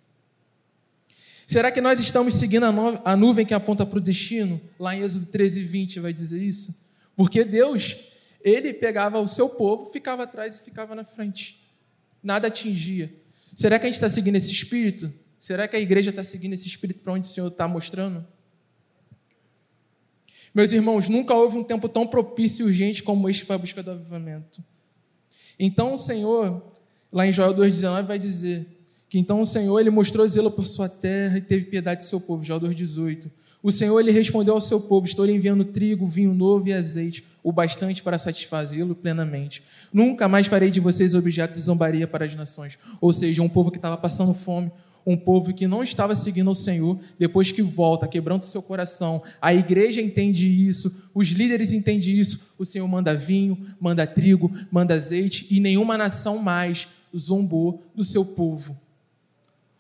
Será 1.48 1.72
que 1.72 1.80
nós 1.80 2.02
estamos 2.02 2.34
seguindo 2.34 2.66
a, 2.66 3.16
nuvem 3.16 3.46
que 3.46 3.54
aponta 3.54 3.86
para 3.86 3.98
o 3.98 4.02
destino? 4.02 4.60
Lá 4.78 4.94
em 4.94 5.04
Êxodo 5.04 5.28
13, 5.28 5.62
20 5.62 6.02
vai 6.02 6.12
dizer 6.12 6.44
isso. 6.44 6.78
Porque 7.16 7.46
Deus, 7.46 7.96
ele 8.44 8.74
pegava 8.74 9.22
o 9.22 9.28
seu 9.30 9.48
povo, 9.48 9.90
ficava 9.90 10.24
atrás 10.24 10.60
e 10.60 10.66
ficava 10.66 10.94
na 10.94 11.06
frente. 11.06 11.66
Nada 12.22 12.50
atingia. 12.50 13.16
Será 13.56 13.80
que 13.80 13.86
a 13.86 13.88
gente 13.88 13.96
está 13.96 14.10
seguindo 14.10 14.36
esse 14.36 14.52
espírito? 14.52 15.14
Será 15.40 15.66
que 15.66 15.78
a 15.78 15.80
igreja 15.80 16.10
está 16.10 16.26
seguindo 16.26 16.52
esse 16.52 16.68
espírito 16.68 17.00
para 17.00 17.14
onde 17.14 17.30
o 17.30 17.32
Senhor 17.32 17.48
está 17.48 17.70
mostrando? 17.70 18.35
Meus 20.56 20.72
irmãos, 20.72 21.10
nunca 21.10 21.34
houve 21.34 21.58
um 21.58 21.63
tempo 21.65 21.89
tão 21.89 22.08
propício 22.08 22.63
e 22.63 22.68
urgente 22.68 23.04
como 23.04 23.30
este 23.30 23.46
para 23.46 23.58
a 23.58 23.60
busca 23.60 23.84
do 23.84 23.91
avivamento. 23.91 24.63
Então 25.60 25.96
o 25.96 25.98
Senhor, 25.98 26.63
lá 27.12 27.28
em 27.28 27.32
Joel 27.34 27.54
2,19, 27.54 28.06
vai 28.06 28.18
dizer 28.18 28.65
que 29.10 29.20
então 29.20 29.41
o 29.41 29.46
Senhor 29.46 29.78
ele 29.78 29.89
mostrou 29.89 30.26
zelo 30.26 30.50
por 30.50 30.65
sua 30.65 30.88
terra 30.88 31.38
e 31.38 31.41
teve 31.41 31.65
piedade 31.65 32.02
de 32.02 32.08
seu 32.08 32.22
povo. 32.22 32.41
Joel 32.46 32.62
2,18. 32.62 33.30
O 33.62 33.70
Senhor 33.70 34.00
ele 34.00 34.12
respondeu 34.12 34.54
ao 34.54 34.62
seu 34.62 34.80
povo: 34.80 35.06
Estou 35.06 35.26
lhe 35.26 35.34
enviando 35.34 35.65
trigo, 35.65 36.08
vinho 36.08 36.34
novo 36.34 36.70
e 36.70 36.74
azeite, 36.74 37.26
o 37.44 37.52
bastante 37.52 38.02
para 38.02 38.18
satisfazê-lo 38.18 38.96
plenamente. 38.96 39.62
Nunca 39.91 40.28
mais 40.30 40.48
farei 40.48 40.72
de 40.72 40.80
vocês 40.80 41.15
objeto 41.15 41.56
de 41.56 41.62
zombaria 41.62 42.08
para 42.08 42.24
as 42.24 42.34
nações. 42.34 42.80
Ou 43.02 43.12
seja, 43.12 43.41
um 43.41 43.50
povo 43.50 43.72
que 43.72 43.78
estava 43.78 43.98
passando 43.98 44.34
fome, 44.34 44.72
um 45.06 45.15
povo 45.15 45.54
que 45.54 45.68
não 45.68 45.84
estava 45.84 46.15
seguindo 46.15 46.50
o 46.50 46.56
Senhor, 46.56 47.00
depois 47.20 47.52
que 47.52 47.62
volta, 47.62 48.08
quebrando 48.08 48.44
seu 48.44 48.62
coração, 48.62 49.22
a 49.39 49.54
igreja 49.54 50.02
entende 50.02 50.48
isso, 50.48 51.10
os 51.13 51.28
líderes 51.28 51.72
entendem 51.72 52.18
isso, 52.18 52.54
o 52.58 52.65
Senhor 52.65 52.88
manda 52.88 53.15
vinho, 53.15 53.68
manda 53.80 54.08
trigo, 54.08 54.52
manda 54.72 54.96
azeite, 54.96 55.46
e 55.52 55.60
nenhuma 55.60 55.98
nação 55.98 56.39
mais 56.39 56.88
zombou 57.15 57.84
do 57.94 58.04
seu 58.04 58.26
povo. 58.26 58.80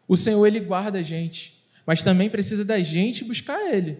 O 0.07 0.15
Senhor, 0.15 0.45
Ele 0.45 0.59
guarda 0.59 0.99
a 0.99 1.03
gente, 1.03 1.57
mas 1.85 2.03
também 2.03 2.29
precisa 2.29 2.63
da 2.63 2.79
gente 2.79 3.23
buscar 3.23 3.59
Ele. 3.73 3.97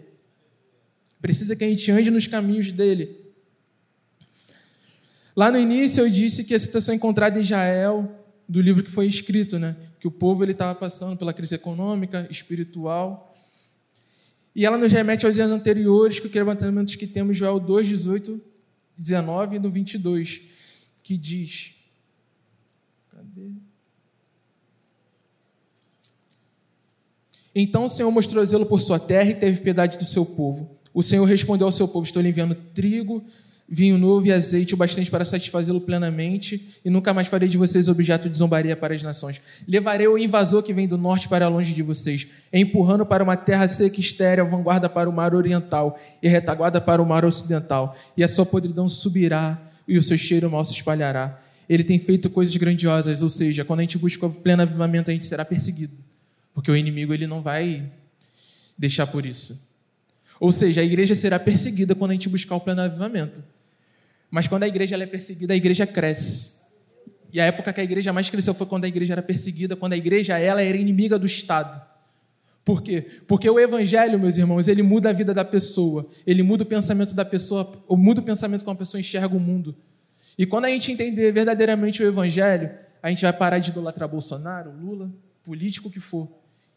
Precisa 1.19 1.55
que 1.55 1.63
a 1.63 1.67
gente 1.67 1.91
ande 1.91 2.11
nos 2.11 2.27
caminhos 2.27 2.71
dele. 2.71 3.25
Lá 5.35 5.51
no 5.51 5.57
início 5.57 6.01
eu 6.01 6.09
disse 6.09 6.43
que 6.43 6.53
a 6.53 6.59
situação 6.59 6.93
encontrada 6.93 7.39
em 7.39 7.41
Israel, 7.41 8.23
do 8.47 8.61
livro 8.61 8.83
que 8.83 8.91
foi 8.91 9.07
escrito, 9.07 9.57
né? 9.57 9.75
Que 10.05 10.07
o 10.07 10.11
povo 10.11 10.43
ele 10.43 10.51
estava 10.51 10.75
passando 10.75 11.17
pela 11.17 11.33
crise 11.33 11.55
econômica, 11.55 12.27
espiritual. 12.29 13.33
E 14.55 14.63
ela 14.63 14.77
nos 14.77 14.91
remete 14.91 15.25
aos 15.25 15.33
dias 15.33 15.49
anteriores, 15.49 16.19
que 16.19 16.27
o 16.27 16.31
levantamento 16.31 16.95
que 16.95 17.07
temos, 17.07 17.35
Joel 17.35 17.59
2, 17.59 17.87
18, 17.87 18.39
19 18.95 19.55
e 19.55 19.59
no 19.59 19.71
22, 19.71 20.41
que 21.01 21.17
diz. 21.17 21.73
Cadê? 23.09 23.49
Então 27.55 27.85
o 27.85 27.89
Senhor 27.89 28.11
mostrou 28.11 28.45
zelo 28.45 28.67
por 28.67 28.79
sua 28.81 28.99
terra 28.99 29.31
e 29.31 29.33
teve 29.33 29.59
piedade 29.59 29.97
do 29.97 30.05
seu 30.05 30.23
povo. 30.23 30.77
O 30.93 31.01
Senhor 31.01 31.25
respondeu 31.25 31.65
ao 31.65 31.71
seu 31.71 31.87
povo: 31.87 32.05
Estou 32.05 32.21
lhe 32.21 32.29
enviando 32.29 32.53
trigo 32.53 33.25
vinho 33.67 33.97
novo 33.97 34.27
e 34.27 34.31
azeite 34.31 34.75
o 34.75 34.77
bastante 34.77 35.09
para 35.09 35.25
satisfazê-lo 35.25 35.81
plenamente, 35.81 36.79
e 36.85 36.89
nunca 36.89 37.13
mais 37.13 37.27
farei 37.27 37.49
de 37.49 37.57
vocês 37.57 37.87
objeto 37.87 38.29
de 38.29 38.37
zombaria 38.37 38.75
para 38.75 38.93
as 38.93 39.01
nações. 39.01 39.41
Levarei 39.67 40.07
o 40.07 40.17
invasor 40.17 40.61
que 40.61 40.73
vem 40.73 40.87
do 40.87 40.97
norte 40.97 41.27
para 41.27 41.47
longe 41.47 41.73
de 41.73 41.81
vocês, 41.81 42.27
empurrando 42.53 43.05
para 43.05 43.23
uma 43.23 43.35
terra 43.35 43.67
seca 43.67 43.97
e 43.97 44.01
estéril, 44.01 44.47
vanguarda 44.47 44.87
para 44.87 45.09
o 45.09 45.13
mar 45.13 45.33
oriental 45.33 45.99
e 46.21 46.27
retaguarda 46.27 46.79
para 46.79 47.01
o 47.01 47.05
mar 47.05 47.25
ocidental, 47.25 47.97
e 48.15 48.23
a 48.23 48.27
sua 48.27 48.45
podridão 48.45 48.87
subirá 48.87 49.59
e 49.87 49.97
o 49.97 50.01
seu 50.01 50.17
cheiro 50.17 50.49
mal 50.49 50.63
se 50.63 50.73
espalhará. 50.73 51.41
Ele 51.67 51.83
tem 51.83 51.97
feito 51.97 52.29
coisas 52.29 52.55
grandiosas, 52.55 53.23
ou 53.23 53.29
seja, 53.29 53.65
quando 53.65 53.79
a 53.79 53.83
gente 53.83 53.97
busca 53.97 54.27
o 54.27 54.31
pleno 54.31 54.61
avivamento, 54.61 55.09
a 55.09 55.13
gente 55.13 55.25
será 55.25 55.43
perseguido, 55.43 55.93
porque 56.53 56.69
o 56.69 56.75
inimigo 56.75 57.13
ele 57.13 57.25
não 57.25 57.41
vai 57.41 57.83
deixar 58.77 59.07
por 59.07 59.25
isso. 59.25 59.59
Ou 60.39 60.51
seja, 60.51 60.81
a 60.81 60.83
igreja 60.83 61.15
será 61.15 61.39
perseguida 61.39 61.95
quando 61.95 62.11
a 62.11 62.13
gente 62.13 62.29
buscar 62.29 62.55
o 62.55 62.61
pleno 62.61 62.81
avivamento. 62.81 63.41
Mas 64.29 64.47
quando 64.47 64.63
a 64.63 64.67
igreja 64.67 64.95
é 64.95 65.05
perseguida, 65.05 65.53
a 65.53 65.57
igreja 65.57 65.85
cresce. 65.87 66.55
E 67.31 67.39
a 67.39 67.45
época 67.45 67.73
que 67.73 67.81
a 67.81 67.83
igreja 67.83 68.13
mais 68.13 68.29
cresceu 68.29 68.53
foi 68.53 68.65
quando 68.65 68.85
a 68.85 68.87
igreja 68.87 69.13
era 69.13 69.21
perseguida, 69.21 69.75
quando 69.75 69.93
a 69.93 69.97
igreja 69.97 70.39
ela 70.39 70.61
era 70.61 70.77
inimiga 70.77 71.19
do 71.19 71.25
Estado. 71.25 71.81
Por 72.63 72.81
quê? 72.81 73.05
Porque 73.27 73.47
o 73.47 73.59
evangelho, 73.59 74.17
meus 74.17 74.37
irmãos, 74.37 74.67
ele 74.67 74.81
muda 74.81 75.11
a 75.11 75.13
vida 75.13 75.33
da 75.33 75.45
pessoa, 75.45 76.09
ele 76.25 76.41
muda 76.41 76.63
o 76.63 76.65
pensamento 76.65 77.13
da 77.13 77.23
pessoa, 77.23 77.83
ou 77.87 77.95
muda 77.95 78.21
o 78.21 78.23
pensamento 78.23 78.65
como 78.65 78.73
a 78.73 78.79
pessoa 78.79 78.99
enxerga 78.99 79.35
o 79.35 79.39
mundo. 79.39 79.75
E 80.37 80.45
quando 80.45 80.65
a 80.65 80.69
gente 80.69 80.91
entender 80.91 81.31
verdadeiramente 81.31 82.01
o 82.01 82.07
evangelho, 82.07 82.71
a 83.03 83.09
gente 83.09 83.21
vai 83.21 83.31
parar 83.31 83.59
de 83.59 83.69
idolatrar 83.69 84.09
Bolsonaro, 84.09 84.71
Lula, 84.71 85.11
político 85.43 85.91
que 85.91 85.99
for, 85.99 86.27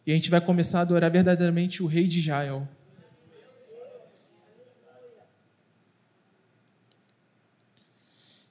e 0.06 0.12
a 0.12 0.14
gente 0.14 0.28
vai 0.28 0.40
começar 0.40 0.80
a 0.80 0.82
adorar 0.82 1.10
verdadeiramente 1.10 1.82
o 1.82 1.86
rei 1.86 2.06
de 2.06 2.18
Israel. 2.18 2.68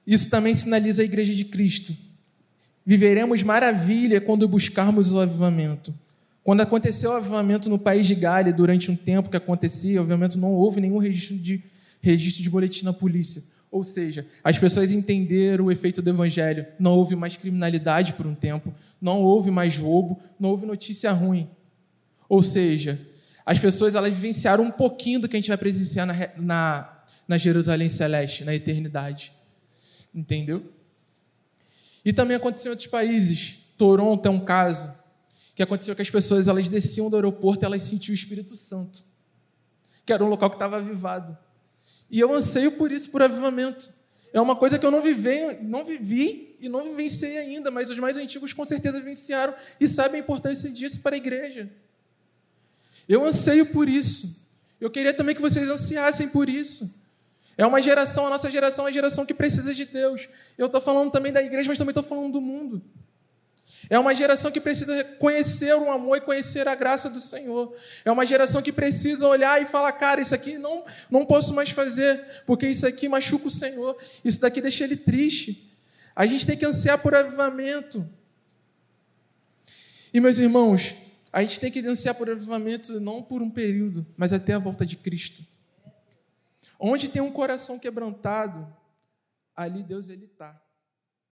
Isso 0.08 0.30
também 0.30 0.54
sinaliza 0.54 1.02
a 1.02 1.04
igreja 1.04 1.34
de 1.34 1.44
Cristo. 1.44 1.94
viveremos 2.86 3.42
maravilha 3.42 4.18
quando 4.18 4.48
buscarmos 4.48 5.12
o 5.12 5.20
avivamento. 5.20 5.94
Quando 6.42 6.62
aconteceu 6.62 7.10
o 7.10 7.16
avivamento 7.16 7.68
no 7.68 7.78
país 7.78 8.06
de 8.06 8.14
Gália, 8.14 8.50
durante 8.50 8.90
um 8.90 8.96
tempo 8.96 9.28
que 9.28 9.36
acontecia, 9.36 10.00
obviamente 10.00 10.38
não 10.38 10.54
houve 10.54 10.80
nenhum 10.80 10.96
registro 10.96 11.36
de, 11.36 11.62
registro 12.00 12.42
de 12.42 12.48
boletim 12.48 12.86
na 12.86 12.92
polícia. 12.94 13.42
Ou 13.70 13.84
seja, 13.84 14.26
as 14.42 14.56
pessoas 14.56 14.90
entenderam 14.90 15.66
o 15.66 15.70
efeito 15.70 16.00
do 16.00 16.08
evangelho. 16.08 16.64
Não 16.78 16.92
houve 16.92 17.14
mais 17.14 17.36
criminalidade 17.36 18.14
por 18.14 18.26
um 18.26 18.34
tempo, 18.34 18.72
não 18.98 19.20
houve 19.20 19.50
mais 19.50 19.76
roubo, 19.76 20.18
não 20.40 20.48
houve 20.48 20.64
notícia 20.64 21.12
ruim. 21.12 21.46
Ou 22.26 22.42
seja, 22.42 22.98
as 23.44 23.58
pessoas 23.58 23.94
elas 23.94 24.14
vivenciaram 24.14 24.64
um 24.64 24.70
pouquinho 24.70 25.20
do 25.20 25.28
que 25.28 25.36
a 25.36 25.38
gente 25.38 25.48
vai 25.48 25.58
presenciar 25.58 26.06
na, 26.06 26.28
na, 26.38 27.02
na 27.28 27.36
Jerusalém 27.36 27.90
Celeste, 27.90 28.42
na 28.42 28.54
eternidade. 28.54 29.36
Entendeu? 30.18 30.64
E 32.04 32.12
também 32.12 32.36
aconteceu 32.36 32.70
em 32.70 32.72
outros 32.72 32.88
países. 32.88 33.58
Toronto 33.76 34.26
é 34.26 34.30
um 34.30 34.44
caso 34.44 34.92
que 35.54 35.62
aconteceu 35.62 35.94
que 35.94 36.02
as 36.02 36.10
pessoas 36.10 36.48
elas 36.48 36.68
desciam 36.68 37.08
do 37.08 37.14
aeroporto 37.14 37.64
elas 37.64 37.82
sentiam 37.84 38.12
o 38.12 38.14
Espírito 38.14 38.56
Santo, 38.56 39.04
que 40.04 40.12
era 40.12 40.24
um 40.24 40.28
local 40.28 40.50
que 40.50 40.56
estava 40.56 40.78
avivado. 40.78 41.38
E 42.10 42.18
eu 42.18 42.32
anseio 42.32 42.72
por 42.72 42.90
isso, 42.90 43.10
por 43.10 43.22
avivamento. 43.22 43.92
É 44.32 44.40
uma 44.40 44.56
coisa 44.56 44.76
que 44.76 44.84
eu 44.84 44.90
não 44.90 45.02
vivi, 45.02 45.58
não 45.62 45.84
vivi 45.84 46.56
e 46.60 46.68
não 46.68 46.84
vivenciei 46.84 47.38
ainda, 47.38 47.70
mas 47.70 47.90
os 47.90 47.98
mais 47.98 48.16
antigos 48.16 48.52
com 48.52 48.66
certeza 48.66 48.98
vivenciaram 48.98 49.54
e 49.78 49.86
sabem 49.86 50.20
a 50.20 50.24
importância 50.24 50.68
disso 50.68 51.00
para 51.00 51.14
a 51.14 51.18
igreja. 51.18 51.70
Eu 53.08 53.24
anseio 53.24 53.66
por 53.66 53.88
isso. 53.88 54.44
Eu 54.80 54.90
queria 54.90 55.14
também 55.14 55.34
que 55.34 55.40
vocês 55.40 55.68
ansiassem 55.70 56.28
por 56.28 56.48
isso. 56.48 56.97
É 57.58 57.66
uma 57.66 57.82
geração, 57.82 58.24
a 58.24 58.30
nossa 58.30 58.48
geração 58.48 58.84
é 58.84 58.86
uma 58.86 58.92
geração 58.92 59.26
que 59.26 59.34
precisa 59.34 59.74
de 59.74 59.84
Deus. 59.84 60.28
Eu 60.56 60.66
estou 60.66 60.80
falando 60.80 61.10
também 61.10 61.32
da 61.32 61.42
igreja, 61.42 61.68
mas 61.68 61.76
também 61.76 61.90
estou 61.90 62.04
falando 62.04 62.34
do 62.34 62.40
mundo. 62.40 62.80
É 63.90 63.98
uma 63.98 64.14
geração 64.14 64.52
que 64.52 64.60
precisa 64.60 65.02
conhecer 65.02 65.74
o 65.74 65.90
amor 65.90 66.16
e 66.16 66.20
conhecer 66.20 66.68
a 66.68 66.74
graça 66.76 67.10
do 67.10 67.20
Senhor. 67.20 67.74
É 68.04 68.12
uma 68.12 68.24
geração 68.24 68.62
que 68.62 68.70
precisa 68.70 69.26
olhar 69.26 69.60
e 69.60 69.66
falar: 69.66 69.90
cara, 69.92 70.20
isso 70.20 70.34
aqui 70.34 70.56
não, 70.56 70.84
não 71.10 71.26
posso 71.26 71.52
mais 71.52 71.70
fazer, 71.70 72.24
porque 72.46 72.68
isso 72.68 72.86
aqui 72.86 73.08
machuca 73.08 73.48
o 73.48 73.50
Senhor, 73.50 73.98
isso 74.24 74.40
daqui 74.40 74.60
deixa 74.60 74.84
ele 74.84 74.96
triste. 74.96 75.68
A 76.14 76.26
gente 76.26 76.46
tem 76.46 76.56
que 76.56 76.64
ansiar 76.64 76.98
por 76.98 77.12
avivamento. 77.12 78.08
E, 80.14 80.20
meus 80.20 80.38
irmãos, 80.38 80.94
a 81.32 81.42
gente 81.42 81.58
tem 81.58 81.72
que 81.72 81.80
ansiar 81.80 82.14
por 82.14 82.30
avivamento 82.30 83.00
não 83.00 83.22
por 83.22 83.42
um 83.42 83.50
período, 83.50 84.06
mas 84.16 84.32
até 84.32 84.52
a 84.52 84.58
volta 84.58 84.86
de 84.86 84.96
Cristo. 84.96 85.44
Onde 86.78 87.08
tem 87.08 87.20
um 87.20 87.32
coração 87.32 87.78
quebrantado, 87.78 88.72
ali 89.54 89.82
Deus 89.82 90.08
ele 90.08 90.26
está. 90.26 90.62